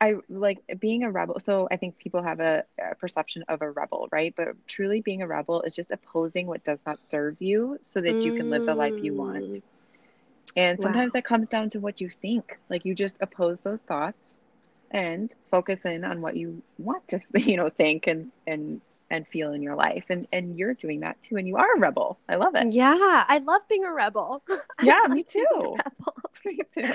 [0.02, 1.40] I like being a rebel.
[1.40, 4.34] So I think people have a, a, perception of a rebel, right?
[4.36, 8.16] But truly being a rebel is just opposing what does not serve you so that
[8.16, 8.24] mm.
[8.24, 9.44] you can live the life you want.
[9.44, 9.62] Mm.
[10.58, 11.20] And sometimes wow.
[11.20, 12.58] that comes down to what you think.
[12.68, 14.18] Like you just oppose those thoughts
[14.90, 19.54] and focus in on what you want to, you know, think and and and feel
[19.54, 20.06] in your life.
[20.10, 21.38] And and you're doing that too.
[21.38, 22.18] And you are a rebel.
[22.28, 22.74] I love it.
[22.74, 24.42] Yeah, I love being a rebel.
[24.82, 25.78] Yeah, me too.
[26.46, 26.94] me too.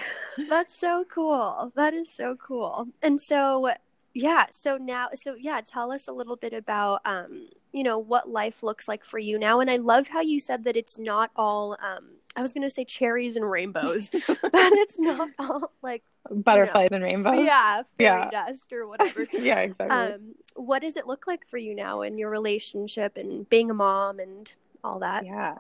[0.49, 1.73] That's so cool.
[1.75, 2.89] That is so cool.
[3.03, 3.71] And so
[4.15, 8.31] yeah, so now so yeah, tell us a little bit about um, you know, what
[8.31, 9.61] life looks like for you now.
[9.61, 12.85] And I love how you said that it's not all um I was gonna say
[12.85, 17.45] cherries and rainbows, but it's not all like butterflies you know, and rainbows.
[17.47, 18.47] Yeah, fairy yeah.
[18.47, 19.27] dust or whatever.
[19.33, 19.97] yeah, exactly.
[19.97, 23.75] Um, what does it look like for you now in your relationship and being a
[23.75, 24.51] mom and
[24.83, 25.25] all that?
[25.25, 25.57] Yeah.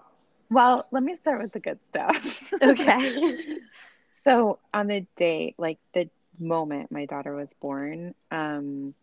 [0.50, 2.52] Well, let me start with the good stuff.
[2.62, 3.58] Okay.
[4.24, 8.94] so on the day, like the moment my daughter was born, um,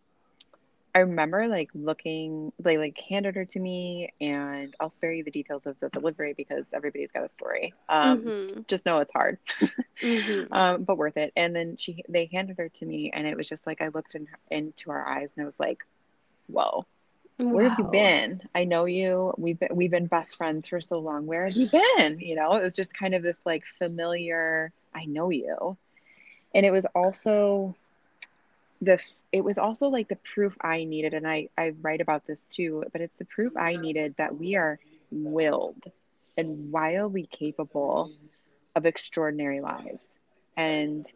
[0.94, 5.30] I remember like looking, they like handed her to me, and I'll spare you the
[5.30, 7.74] details of the delivery because everybody's got a story.
[7.88, 8.60] Um, mm-hmm.
[8.68, 9.38] Just know it's hard,
[10.00, 10.52] mm-hmm.
[10.52, 11.32] um, but worth it.
[11.36, 14.14] And then she, they handed her to me, and it was just like I looked
[14.14, 15.84] in, into our eyes, and I was like,
[16.46, 16.86] "Whoa,
[17.38, 17.52] wow.
[17.52, 18.42] where have you been?
[18.54, 19.34] I know you.
[19.36, 21.26] We've been, we've been best friends for so long.
[21.26, 22.20] Where have you been?
[22.20, 24.72] You know, it was just kind of this like familiar.
[24.94, 25.76] I know you,
[26.54, 27.74] and it was also
[28.80, 28.98] the
[29.32, 32.84] it was also like the proof I needed, and I I write about this too,
[32.92, 34.78] but it's the proof I needed that we are
[35.10, 35.90] willed
[36.36, 38.12] and wildly capable
[38.74, 40.10] of extraordinary lives,
[40.56, 41.10] and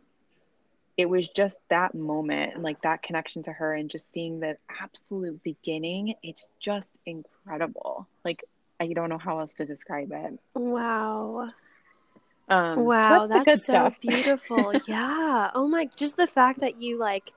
[0.98, 4.56] it was just that moment and like that connection to her and just seeing the
[4.82, 8.44] absolute beginning it's just incredible like
[8.80, 11.48] i don't know how else to describe it wow
[12.50, 13.94] um, wow so that's, that's so stuff.
[14.00, 17.32] beautiful yeah oh my just the fact that you like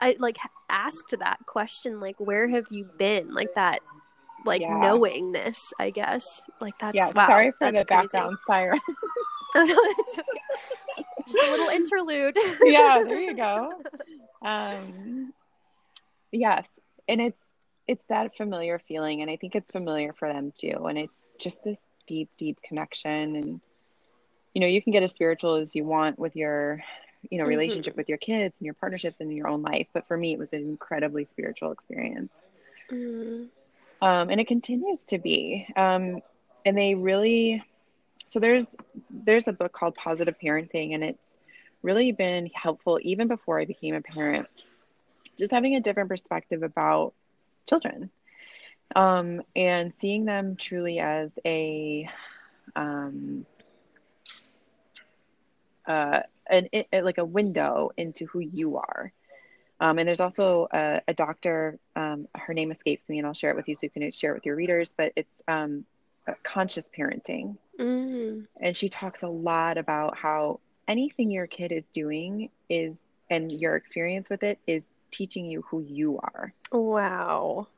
[0.00, 3.32] I like asked that question, like, where have you been?
[3.32, 3.80] Like that,
[4.44, 4.78] like yeah.
[4.78, 6.50] knowingness, I guess.
[6.60, 7.10] Like that's yeah.
[7.14, 8.80] Wow, sorry for the background siren.
[9.54, 11.06] oh, no, it's okay.
[11.26, 12.36] Just a little interlude.
[12.62, 13.72] yeah, there you go.
[14.42, 15.32] Um,
[16.32, 16.66] yes,
[17.08, 17.42] and it's
[17.86, 20.86] it's that familiar feeling, and I think it's familiar for them too.
[20.86, 23.60] And it's just this deep, deep connection, and
[24.54, 26.82] you know, you can get as spiritual as you want with your
[27.30, 28.00] you know relationship mm-hmm.
[28.00, 30.52] with your kids and your partnerships and your own life but for me it was
[30.52, 32.42] an incredibly spiritual experience
[32.90, 33.46] mm.
[34.02, 36.20] um, and it continues to be um,
[36.64, 37.62] and they really
[38.26, 38.74] so there's
[39.10, 41.38] there's a book called positive parenting and it's
[41.82, 44.46] really been helpful even before i became a parent
[45.38, 47.12] just having a different perspective about
[47.68, 48.10] children
[48.94, 52.08] um, and seeing them truly as a
[52.76, 53.46] um,
[55.86, 59.12] uh, an it, like a window into who you are.
[59.80, 61.78] Um, and there's also a, a doctor.
[61.96, 64.32] Um, her name escapes me, and I'll share it with you so you can share
[64.32, 64.94] it with your readers.
[64.96, 65.84] But it's um,
[66.42, 68.46] conscious parenting, mm.
[68.60, 73.76] and she talks a lot about how anything your kid is doing is, and your
[73.76, 76.52] experience with it is teaching you who you are.
[76.72, 77.68] Wow.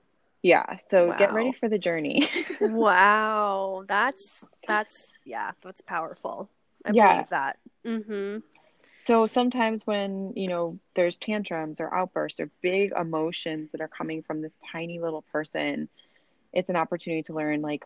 [0.43, 0.79] Yeah.
[0.91, 1.17] So wow.
[1.17, 2.27] get ready for the journey.
[2.61, 3.85] wow.
[3.87, 5.53] That's that's yeah.
[5.63, 6.49] That's powerful.
[6.85, 7.13] I yeah.
[7.15, 7.59] believe that.
[7.85, 8.39] Mm-hmm.
[8.99, 14.23] So sometimes when, you know, there's tantrums or outbursts or big emotions that are coming
[14.23, 15.89] from this tiny little person,
[16.53, 17.85] it's an opportunity to learn like,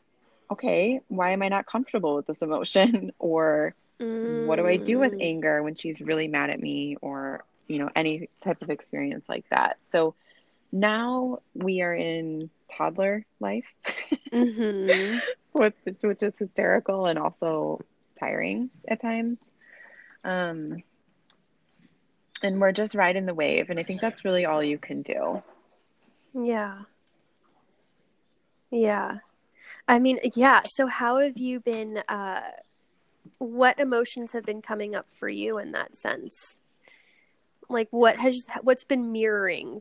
[0.51, 3.13] okay, why am I not comfortable with this emotion?
[3.19, 4.47] or mm.
[4.47, 5.23] what do I do with mm.
[5.23, 9.49] anger when she's really mad at me or, you know, any type of experience like
[9.51, 9.79] that.
[9.91, 10.15] So
[10.73, 13.73] now we are in toddler life,
[14.33, 15.19] mm-hmm.
[15.53, 17.81] which, which is hysterical and also
[18.19, 19.39] tiring at times.
[20.25, 20.83] Um,
[22.43, 25.43] and we're just riding the wave and i think that's really all you can do
[26.35, 26.79] yeah
[28.71, 29.19] yeah
[29.88, 32.40] i mean yeah so how have you been uh
[33.38, 36.59] what emotions have been coming up for you in that sense
[37.68, 39.81] like what has what's been mirroring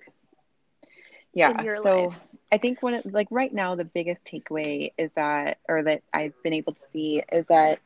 [1.33, 2.27] yeah so life?
[2.51, 6.53] i think it, like right now the biggest takeaway is that or that i've been
[6.53, 7.79] able to see is that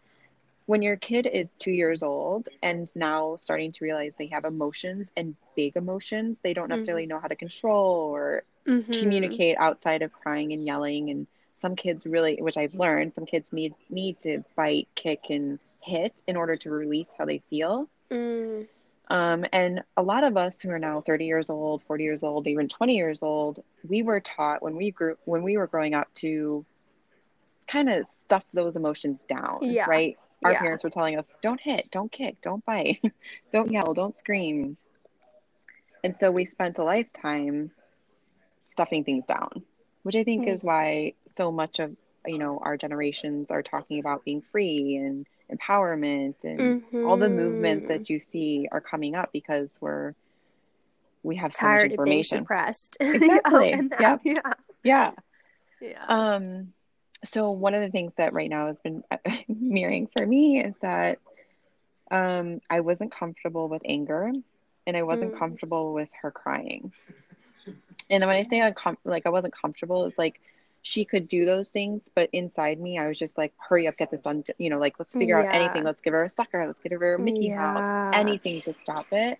[0.65, 5.11] when your kid is two years old and now starting to realize they have emotions
[5.17, 7.09] and big emotions, they don't necessarily mm-hmm.
[7.09, 8.91] know how to control or mm-hmm.
[8.93, 11.09] communicate outside of crying and yelling.
[11.09, 15.59] And some kids really, which I've learned, some kids need need to bite, kick, and
[15.81, 17.87] hit in order to release how they feel.
[18.11, 18.67] Mm.
[19.09, 22.47] Um, and a lot of us who are now 30 years old, 40 years old,
[22.47, 26.13] even 20 years old, we were taught when we grew when we were growing up
[26.15, 26.65] to
[27.67, 29.85] kind of stuff those emotions down, yeah.
[29.85, 30.17] right?
[30.43, 30.59] our yeah.
[30.59, 33.01] parents were telling us don't hit don't kick don't bite
[33.53, 34.75] don't yell don't scream
[36.03, 37.71] and so we spent a lifetime
[38.65, 39.63] stuffing things down,
[40.03, 40.49] which I think Mm.
[40.55, 45.25] is why so much of you know our generations are talking about being free and
[45.51, 47.87] empowerment and all the movements Mhm.
[47.89, 50.13] that you see are coming up because we're
[51.23, 52.39] we have so much tired of being information.
[52.39, 52.97] suppressed.
[53.01, 53.73] Exactly.
[53.73, 54.19] oh, Yep.
[54.23, 54.53] yeah.
[54.83, 55.11] Yeah.
[55.81, 56.05] Yeah.
[56.07, 56.73] Um,
[57.25, 59.03] so one of the things that right now has been
[59.47, 61.19] mirroring for me is that
[62.11, 64.31] um, I wasn't comfortable with anger,
[64.85, 65.39] and I wasn't Mm.
[65.39, 66.91] comfortable with her crying.
[68.09, 70.39] And then when I say uncom- like I wasn't comfortable, it's like
[70.81, 74.11] she could do those things, but inside me, I was just like, "Hurry up, get
[74.11, 75.83] this done!" You know, like let's figure out anything.
[75.83, 76.65] Let's give her a sucker.
[76.65, 77.55] Let's give her a Mickey Yeah.
[77.55, 77.87] Mouse.
[78.13, 79.39] Anything to stop it.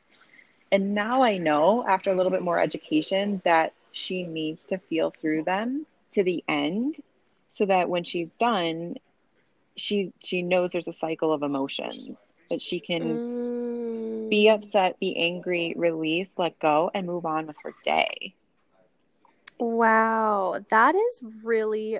[0.71, 5.12] And now I know, after a little bit more education, that she needs to feel
[5.12, 6.97] through them to the end,
[7.49, 8.95] so that when she's done,
[9.75, 14.02] she she knows there's a cycle of emotions that she can mm.
[14.33, 18.33] Be upset, be angry, release, let go, and move on with her day.
[19.59, 21.99] Wow, that is really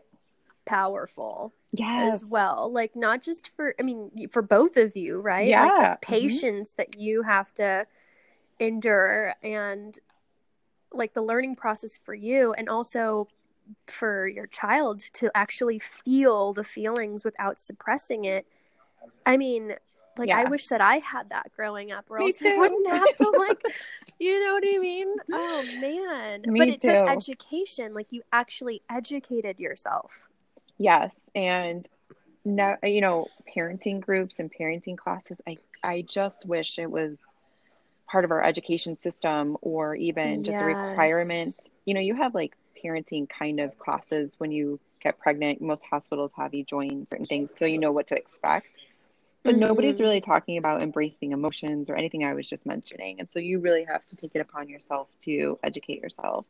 [0.66, 2.16] powerful Yes.
[2.16, 2.72] as well.
[2.74, 5.56] Like not just for I mean for both of you, right?
[5.56, 5.92] Like Yeah.
[5.92, 7.86] the patience that you have to
[8.60, 10.00] endure and
[10.92, 13.28] like the learning process for you and also
[13.86, 18.48] for your child to actually feel the feelings without suppressing it.
[19.24, 19.76] I mean,
[20.18, 23.16] like I wish that I had that growing up or Me else I wouldn't have
[23.18, 23.62] to like
[24.20, 25.16] you know what I mean?
[25.32, 26.44] Oh man.
[26.46, 27.94] Me but it took education.
[27.94, 30.28] Like you actually educated yourself.
[30.78, 31.14] Yes.
[31.36, 31.88] And
[32.46, 37.18] now, you know, parenting groups and parenting classes, I, I just wish it was
[38.08, 41.56] part of our education system or even just a requirement.
[41.86, 45.62] You know, you have like parenting kind of classes when you get pregnant.
[45.62, 48.78] Most hospitals have you join certain things so you know what to expect.
[49.44, 50.02] But nobody's Mhm.
[50.02, 53.20] really talking about embracing emotions or anything I was just mentioning.
[53.20, 56.46] And so you really have to take it upon yourself to educate yourself.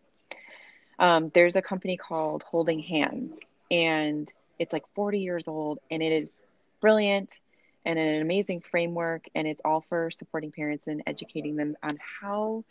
[1.00, 3.38] Um, there's a company called Holding Hands,
[3.72, 6.44] and it's like 40 years old, and it is
[6.82, 7.40] brilliant
[7.86, 9.28] and an amazing framework.
[9.36, 12.64] And it's all for supporting parents and educating them on how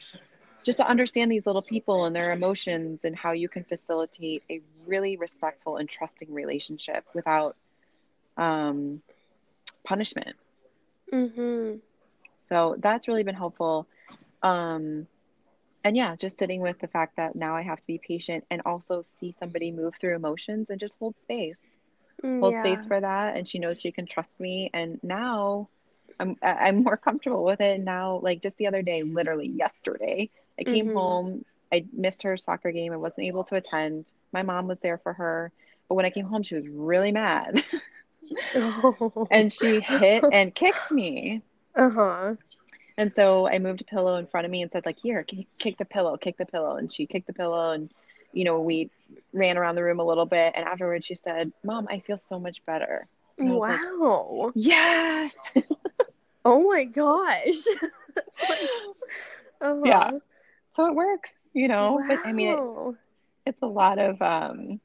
[0.65, 4.61] just to understand these little people and their emotions and how you can facilitate a
[4.87, 7.57] really respectful and trusting relationship without
[8.37, 9.03] um,
[9.85, 10.37] punishment.
[11.13, 11.81] Mhm.
[12.49, 13.89] So that's really been helpful.
[14.43, 15.07] Um,
[15.85, 18.63] and yeah, just sitting with the fact that now I have to be patient and
[18.67, 21.59] also see somebody move through emotions and just hold space,
[22.41, 22.59] hold Yeah.
[22.59, 23.37] space for that.
[23.37, 24.71] And she knows she can trust me.
[24.73, 25.69] And now
[26.19, 27.81] I'm I'm more comfortable with it.
[27.81, 30.93] Now, like just the other day, literally yesterday, I came Mhm.
[30.93, 31.45] home.
[31.73, 32.93] I missed her soccer game.
[32.93, 34.13] I wasn't able to attend.
[34.33, 35.53] My mom was there for her,
[35.89, 37.63] but when I came home, she was really mad,
[39.31, 41.43] and she hit and kicked me.
[41.75, 42.35] uh-huh.
[42.99, 45.25] And so I moved a pillow in front of me and said, like, here,
[45.59, 46.77] kick the pillow, kick the pillow.
[46.77, 47.91] And she kicked the pillow and,
[48.33, 48.91] you know, we
[49.33, 50.53] ran around the room a little bit.
[50.55, 53.03] And afterwards she said, Mom, I feel so much better.
[53.39, 54.53] Was like, Wow.
[54.55, 55.35] Yes.
[56.45, 57.65] Oh my gosh.
[58.49, 58.61] Like,
[59.63, 59.83] uh-huh.
[59.87, 60.11] Yeah.
[60.71, 62.97] So it works, you know, but I mean, it,
[63.47, 64.81] it's a lot of, um,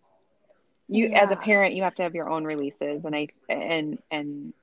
[0.88, 4.54] you as a parent, you have to have your own releases and I, and, and,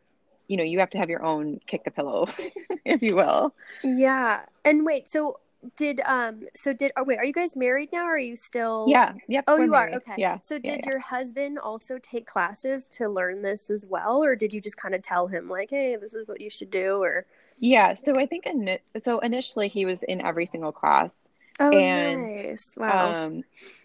[0.48, 2.26] you know, you have to have your own kick the pillow,
[2.84, 3.54] if you will.
[3.82, 4.40] Yeah.
[4.64, 5.38] And wait, so
[5.76, 8.84] did um so did oh wait, are you guys married now or are you still
[8.86, 9.14] Yeah.
[9.28, 9.44] Yep.
[9.48, 9.94] Oh, you married.
[9.94, 9.96] are.
[9.96, 10.14] Okay.
[10.18, 10.38] Yeah.
[10.42, 10.90] So did yeah.
[10.90, 14.94] your husband also take classes to learn this as well or did you just kind
[14.94, 17.24] of tell him like, "Hey, this is what you should do" or
[17.58, 17.94] Yeah.
[17.94, 21.10] So I think, ini- so initially he was in every single class.
[21.58, 22.74] Oh, And, nice.
[22.76, 23.24] Wow.
[23.24, 23.42] um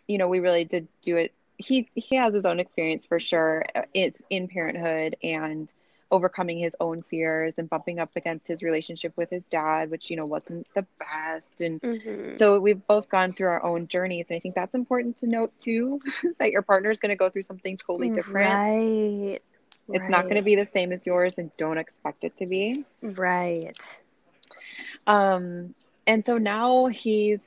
[0.08, 3.64] you know we really did do it he he has his own experience for sure
[3.76, 5.72] uh, it's in parenthood and
[6.12, 10.16] overcoming his own fears and bumping up against his relationship with his dad which you
[10.16, 12.36] know wasn't the best and Mhm.
[12.38, 15.52] so we've both gone through our own journeys and i think that's important to note
[15.60, 16.00] too
[16.40, 19.42] that your partner is going to go through something totally different Right.
[19.92, 22.86] it's not going to be the same as yours and don't expect it to be
[23.04, 24.02] Right.
[25.08, 25.76] Um,
[26.08, 27.40] and so now he's,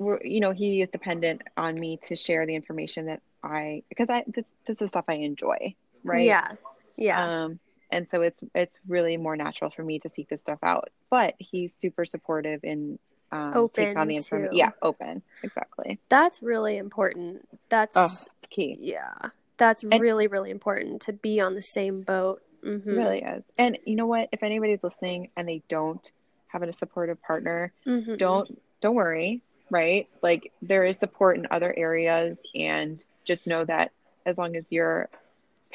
[0.00, 4.08] we're, you know, he is dependent on me to share the information that I, because
[4.08, 6.22] I, this, this is stuff I enjoy, right?
[6.24, 6.48] Yeah.
[6.96, 7.22] Yeah.
[7.44, 10.88] Um, and so it's, it's really more natural for me to seek this stuff out,
[11.10, 12.98] but he's super supportive and,
[13.30, 14.56] um, takes on the Open information.
[14.56, 14.70] Yeah.
[14.82, 15.22] Open.
[15.42, 15.98] Exactly.
[16.08, 17.46] That's really important.
[17.68, 18.08] That's Oh,
[18.48, 18.78] key.
[18.80, 19.12] yeah.
[19.58, 22.42] That's And- really really important to be on the same boat.
[22.64, 22.86] Mhm.
[22.86, 23.44] Really is.
[23.58, 24.30] And you know what?
[24.32, 26.10] If anybody's listening and they don't
[26.48, 28.16] have a supportive partner, Mhm.
[28.18, 33.92] don't don't worry right like there is support in other areas and just know that
[34.26, 35.08] as long as you're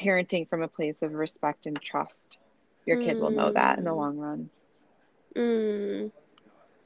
[0.00, 2.38] parenting from a place of respect and trust
[2.84, 3.96] your kid will know that in the Mm.
[3.96, 4.50] long run
[5.34, 6.12] Mm.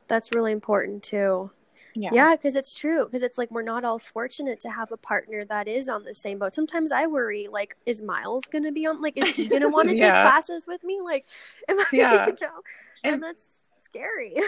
[0.09, 1.51] That's really important too.
[1.95, 2.11] Yeah.
[2.13, 3.05] Yeah, because it's true.
[3.05, 6.15] Because it's like we're not all fortunate to have a partner that is on the
[6.17, 6.53] same boat.
[6.53, 9.01] Sometimes I worry, like, is Miles going to be on?
[9.01, 10.07] Like, is he going to want to Yeah.
[10.25, 11.01] take classes with me?
[11.01, 11.27] Like,
[11.69, 11.85] am I?
[11.93, 12.27] Yeah.
[12.27, 12.63] You know?
[13.05, 14.37] and, And- that's scary.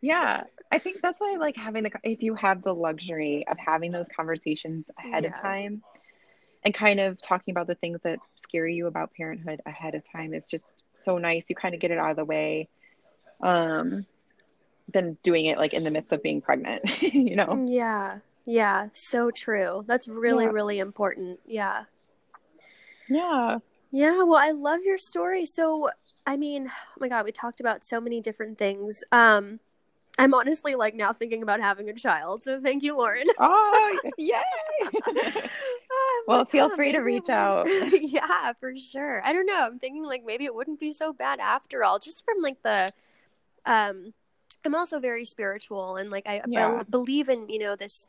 [0.00, 0.44] Yeah.
[0.70, 3.90] I think that's why I like having the if you have the luxury of having
[3.90, 5.82] those conversations ahead of time
[6.64, 10.34] and kind of talking about the things that scare you about parenthood ahead of time
[10.34, 11.46] is just so nice.
[11.48, 12.68] You kind of get it out of the way.
[13.42, 14.06] Um
[14.92, 17.64] than doing it like in the midst of being pregnant, you know.
[17.66, 19.84] yeah, yeah, so true.
[19.86, 20.50] That's really, Yeah.
[20.50, 21.40] really important.
[21.44, 21.84] Yeah.
[23.08, 23.58] Yeah.
[23.90, 25.46] Yeah, well, I love your story.
[25.46, 25.90] So,
[26.26, 29.02] I mean, oh my God, we talked about so many different things.
[29.12, 29.60] Um,
[30.18, 32.44] I'm honestly like now thinking about having a child.
[32.44, 33.26] So, thank you, Lauren.
[33.38, 34.42] Oh, yay.
[35.90, 37.66] Oh, Well, like, feel "Oh, free to reach out.
[37.92, 39.24] yeah, for sure.
[39.24, 39.66] I don't know.
[39.66, 42.92] I'm thinking like maybe it wouldn't be so bad after all, just from like the,
[43.64, 44.12] um,
[44.64, 46.82] I'm also very spiritual and like I Yeah.
[46.82, 48.06] be- believe in you know this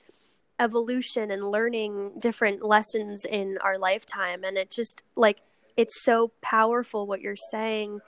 [0.59, 5.37] evolution and learning different lessons in our lifetime, and it just like
[5.79, 7.99] it's so powerful what you're saying,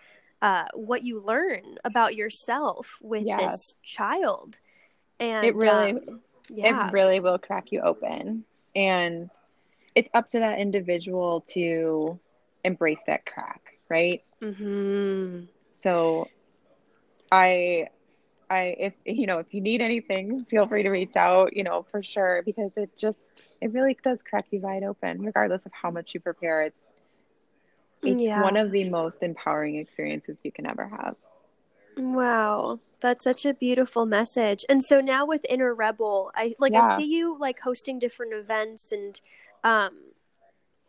[0.41, 4.57] uh, what you learn about yourself with this child,
[5.19, 8.43] and It really um, yeah, it really will crack you open.
[8.75, 9.29] And
[9.95, 12.19] it's up to that individual to
[12.63, 14.23] embrace that crack right?
[14.41, 15.43] Mm-hmm.
[15.83, 16.27] so
[17.31, 17.89] i
[18.49, 21.85] i if you know if you need anything feel free to reach out you know
[21.91, 23.19] for sure because it just
[23.61, 26.63] it really does crack you wide open regardless of how much you prepare.
[26.63, 26.75] It's
[28.03, 28.41] it's Yeah.
[28.41, 31.15] one of the most empowering experiences you can ever have
[31.97, 34.63] Wow, that's such a beautiful message.
[34.69, 38.91] And so now with Inner Rebel, I like I see you like hosting different events
[38.93, 39.19] and
[39.63, 39.91] um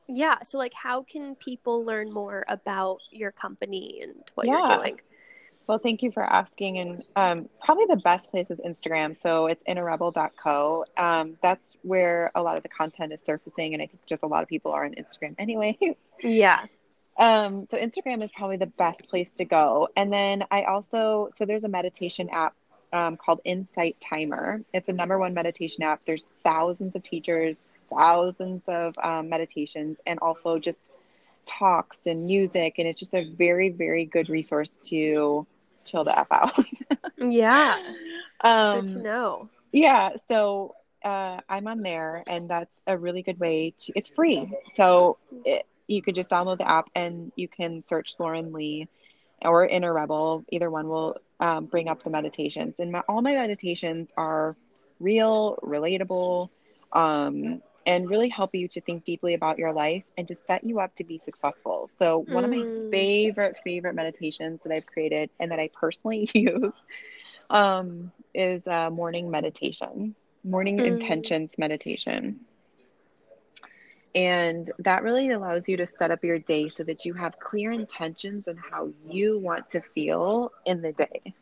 [0.08, 4.68] yeah, so like how can people learn more about your company and what Yeah.
[4.68, 5.00] you're doing?
[5.68, 6.78] Well, thank you for asking.
[6.78, 9.16] And um, probably the best place is Instagram.
[9.18, 10.84] So it's innerrebel.co.
[10.96, 13.72] Um, that's where a lot of the content is surfacing.
[13.72, 15.78] And I think just a lot of people are on Instagram anyway.
[16.22, 16.66] Yeah.
[17.22, 19.88] Um, so Instagram is probably the best place to go.
[19.96, 22.54] And then I also, so there's a meditation app
[22.92, 24.62] um, called Insight Timer.
[24.74, 26.00] It's a number one meditation app.
[26.04, 27.66] There's thousands of teachers,
[27.96, 30.90] thousands of um, meditations, and also just
[31.46, 32.74] talks and music.
[32.78, 35.46] And it's just a very, very good resource to
[35.84, 36.58] chill the F out.
[37.18, 37.76] Yeah.
[38.40, 39.48] um, Good to know.
[39.70, 43.92] yeah, so uh, I'm on there, and that's a really good way to.
[43.94, 48.52] It's free, so it, you could just download the app and you can search Lauren
[48.52, 48.88] Lee
[49.44, 50.44] or Inner Rebel.
[50.50, 54.56] Either one will um, bring up the meditations, and my, all my meditations are
[55.00, 56.48] real, relatable,
[56.92, 60.80] um, and really help you to think deeply about your life and to set you
[60.80, 61.88] up to be successful.
[61.88, 62.90] So one of my Mm.
[62.90, 66.72] favorite favorite meditations that I've created and that I personally use
[67.50, 70.14] um, is uh, morning meditation,
[70.44, 70.84] morning Mm.
[70.84, 72.40] intentions meditation.
[74.14, 77.70] And that really allows you to set up your day so that you have clear
[77.72, 81.34] intentions on how you want to feel in the day.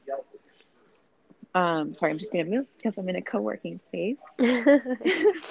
[1.54, 4.18] Um, sorry, I'm just going to move because I'm in a co working space.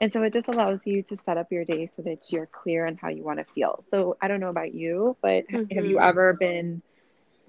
[0.00, 2.86] And so it just allows you to set up your day so that you're clear
[2.86, 3.82] on how you want to feel.
[3.90, 6.00] So I don't know about you, but have you Mhm.
[6.00, 6.82] ever been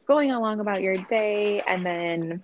[0.08, 2.43] going along about your day and then,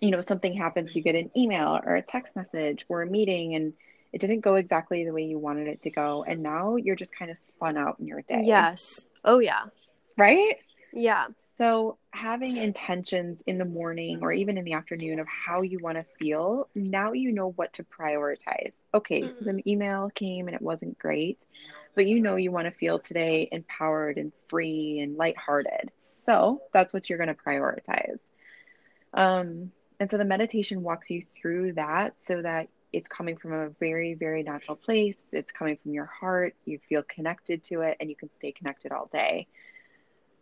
[0.00, 3.54] you know, something happens, you get an email or a text message or a meeting
[3.54, 3.72] and
[4.16, 6.24] it didn't go exactly the way you wanted it to go.
[6.26, 8.40] And now you're just kind of spun out in your day.
[8.44, 9.04] yes.
[9.26, 9.64] Oh yeah.
[10.16, 10.56] Right?
[10.94, 11.26] Yeah.
[11.58, 15.98] So, having intentions in the morning or even in the afternoon of how you want
[15.98, 18.72] to feel, now you know what to prioritize.
[18.94, 21.38] Okay, so the email came and it wasn't great,
[21.94, 25.90] but you know you want to feel today empowered and free and lighthearted.
[26.20, 28.20] So, that's what you're going to prioritize.
[29.12, 33.68] Um, and so the meditation walks you through that so that it's coming from a
[33.68, 35.26] very, very natural place.
[35.32, 36.54] It's coming from your heart.
[36.64, 39.46] You feel connected to it and you can stay connected all day.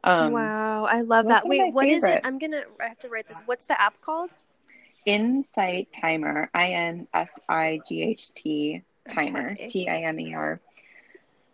[0.05, 0.85] Um, wow.
[0.85, 1.47] I love that.
[1.47, 2.21] Wait, what is it?
[2.25, 3.41] I'm gonna I have to write this.
[3.47, 4.31] What's the app called?
[5.07, 9.55] Insight Timer, I N S I G H T Timer.
[9.57, 10.61] T I M E R.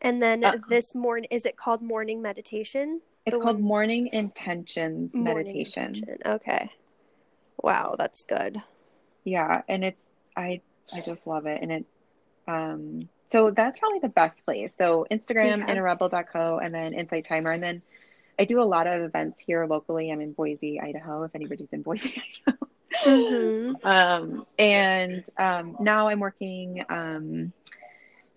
[0.03, 3.01] And then Uh, this morning is it called morning meditation?
[3.27, 5.95] It's The called one- Morning Intentions Morning Meditation.
[5.95, 6.19] intention.
[6.27, 6.71] Okay.
[7.63, 8.63] Wow, that's good.
[9.25, 10.01] Yeah, and it's
[10.37, 10.61] I
[10.93, 11.85] I just love it, and it
[12.49, 14.75] um so that's probably the best place.
[14.77, 15.75] So Instagram, Okay.
[15.75, 17.83] innerrebel.co, and then Insight Timer, and then
[18.39, 20.11] I do a lot of events here locally.
[20.11, 21.23] I'm in Boise, Idaho.
[21.25, 22.67] If anybody's in Boise, Idaho.
[23.05, 23.87] Mm-hmm.
[23.87, 27.53] Um, and um, now I'm working um,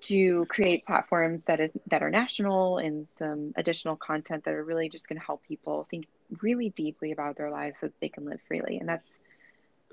[0.01, 4.89] to create platforms that is that are national and some additional content that are really
[4.89, 6.06] just going to help people think
[6.41, 9.20] really deeply about their lives so that they can live freely and that's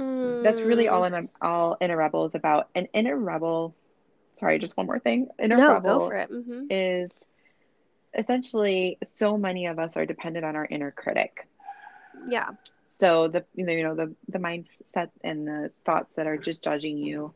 [0.00, 0.42] mm.
[0.42, 3.74] that's really all I'm all inner rebel is about an inner rebel
[4.38, 6.66] sorry just one more thing inner no, rebel mm-hmm.
[6.70, 7.10] is
[8.16, 11.46] essentially so many of us are dependent on our inner critic
[12.28, 12.48] yeah
[12.88, 17.34] so the you know the the mindset and the thoughts that are just judging you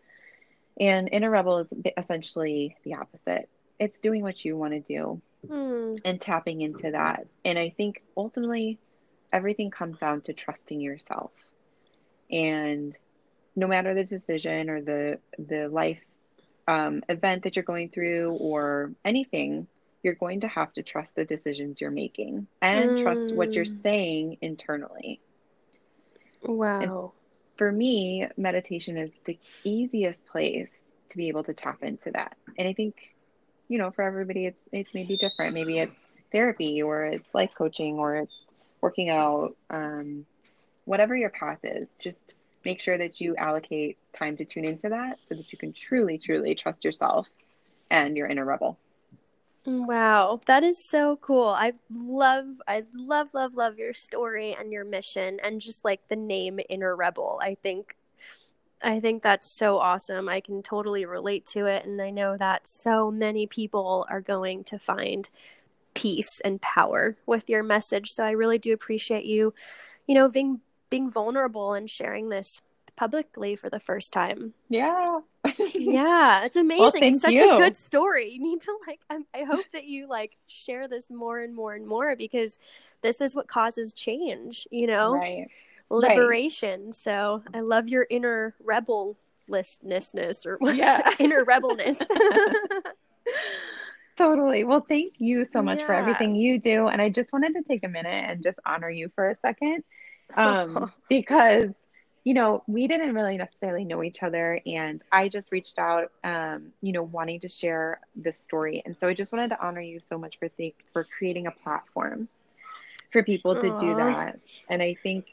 [0.81, 3.49] and inner rebel is essentially the opposite.
[3.79, 6.01] It's doing what you want to do mm.
[6.05, 7.27] and tapping into that.
[7.45, 8.79] And I think ultimately
[9.33, 11.31] everything comes down to trusting yourself.
[12.35, 12.95] And
[13.57, 16.01] no matter the decision or the the life
[16.67, 19.69] um, event that you're going through or anything,
[20.03, 23.03] you're going to have to trust the decisions you're making and mm.
[23.03, 23.73] trust what you're hmm.
[23.73, 25.21] saying internally.
[26.43, 26.81] Wow.
[26.81, 27.11] And
[27.57, 32.37] for me, meditation is the easiest place to be able to tap into that.
[32.59, 33.15] And I think,
[33.69, 35.55] you know, for everybody, it's it's maybe different.
[35.55, 38.47] Maybe it's therapy, or it's life coaching, or it's
[38.81, 39.57] working out.
[39.71, 40.27] Um,
[40.85, 45.19] whatever your path is, just make sure that you allocate time to tune into that,
[45.23, 47.29] so that you can truly, truly trust yourself
[47.91, 48.79] and your inner rebel.
[49.67, 51.49] Wow, that is so cool.
[51.49, 56.17] I love I love love love your story and your mission and just like the
[56.17, 57.41] name Inner Rebel.
[57.43, 57.97] I think
[58.83, 60.29] I think that's so awesome.
[60.29, 64.65] I can totally relate to it and I know that so many people are going
[64.65, 65.31] to find
[65.95, 68.11] peace and power with your message.
[68.11, 69.55] So I really do appreciate you,
[70.07, 70.61] you know, being
[70.95, 72.63] being vulnerable and sharing this
[72.97, 74.55] publicly for the first time.
[74.69, 75.21] Yeah.
[75.75, 76.81] yeah, it's amazing.
[76.81, 77.53] Well, it's such you.
[77.53, 78.31] a good story.
[78.31, 81.75] You need to like I'm, I hope that you like share this more and more
[81.75, 82.59] and more because
[83.03, 85.15] this is what causes change, you know?
[85.15, 85.49] Right.
[85.91, 86.87] Liberation.
[86.87, 86.95] Right.
[86.95, 91.11] So, I love your inner rebellessness or yeah.
[91.19, 91.99] inner rebelness.
[94.17, 94.63] totally.
[94.63, 95.87] Well, thank you so much yeah.
[95.87, 98.91] for everything you do and I just wanted to take a minute and just honor
[98.91, 99.83] you for a second.
[100.37, 101.75] Um because
[102.25, 104.59] you know, we didn't really necessarily know each other.
[104.67, 108.83] And I just reached out, um, you know, wanting to share this story.
[108.87, 111.51] And so I just wanted to honor you so much for, th- for creating a
[111.51, 112.29] platform
[113.11, 113.79] for people to Aww.
[113.79, 114.41] do that.
[114.71, 115.27] And I think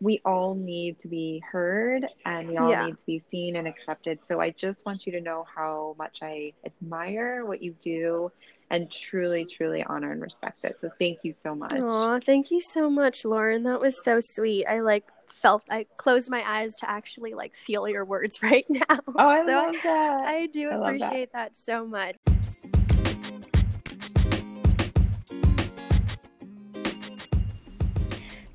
[0.00, 2.86] we all need to be heard and we all yeah.
[2.86, 4.20] need to be seen and accepted.
[4.20, 8.32] So I just want you to know how much I admire what you do
[8.70, 10.80] and truly, truly honor and respect it.
[10.80, 11.72] So thank you so much.
[11.74, 13.62] Oh, thank you so much, Lauren.
[13.62, 14.66] That was so sweet.
[14.66, 18.84] I like felt I closed my eyes to actually like feel your words right now.
[18.90, 20.24] Oh, I so love that.
[20.26, 21.52] I do I appreciate that.
[21.52, 22.16] that so much.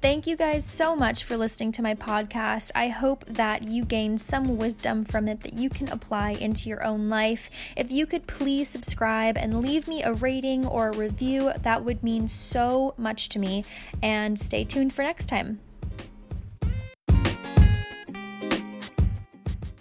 [0.01, 2.71] Thank you guys so much for listening to my podcast.
[2.73, 6.83] I hope that you gained some wisdom from it that you can apply into your
[6.83, 7.51] own life.
[7.77, 12.01] If you could please subscribe and leave me a rating or a review, that would
[12.01, 13.63] mean so much to me.
[14.01, 15.59] And stay tuned for next time.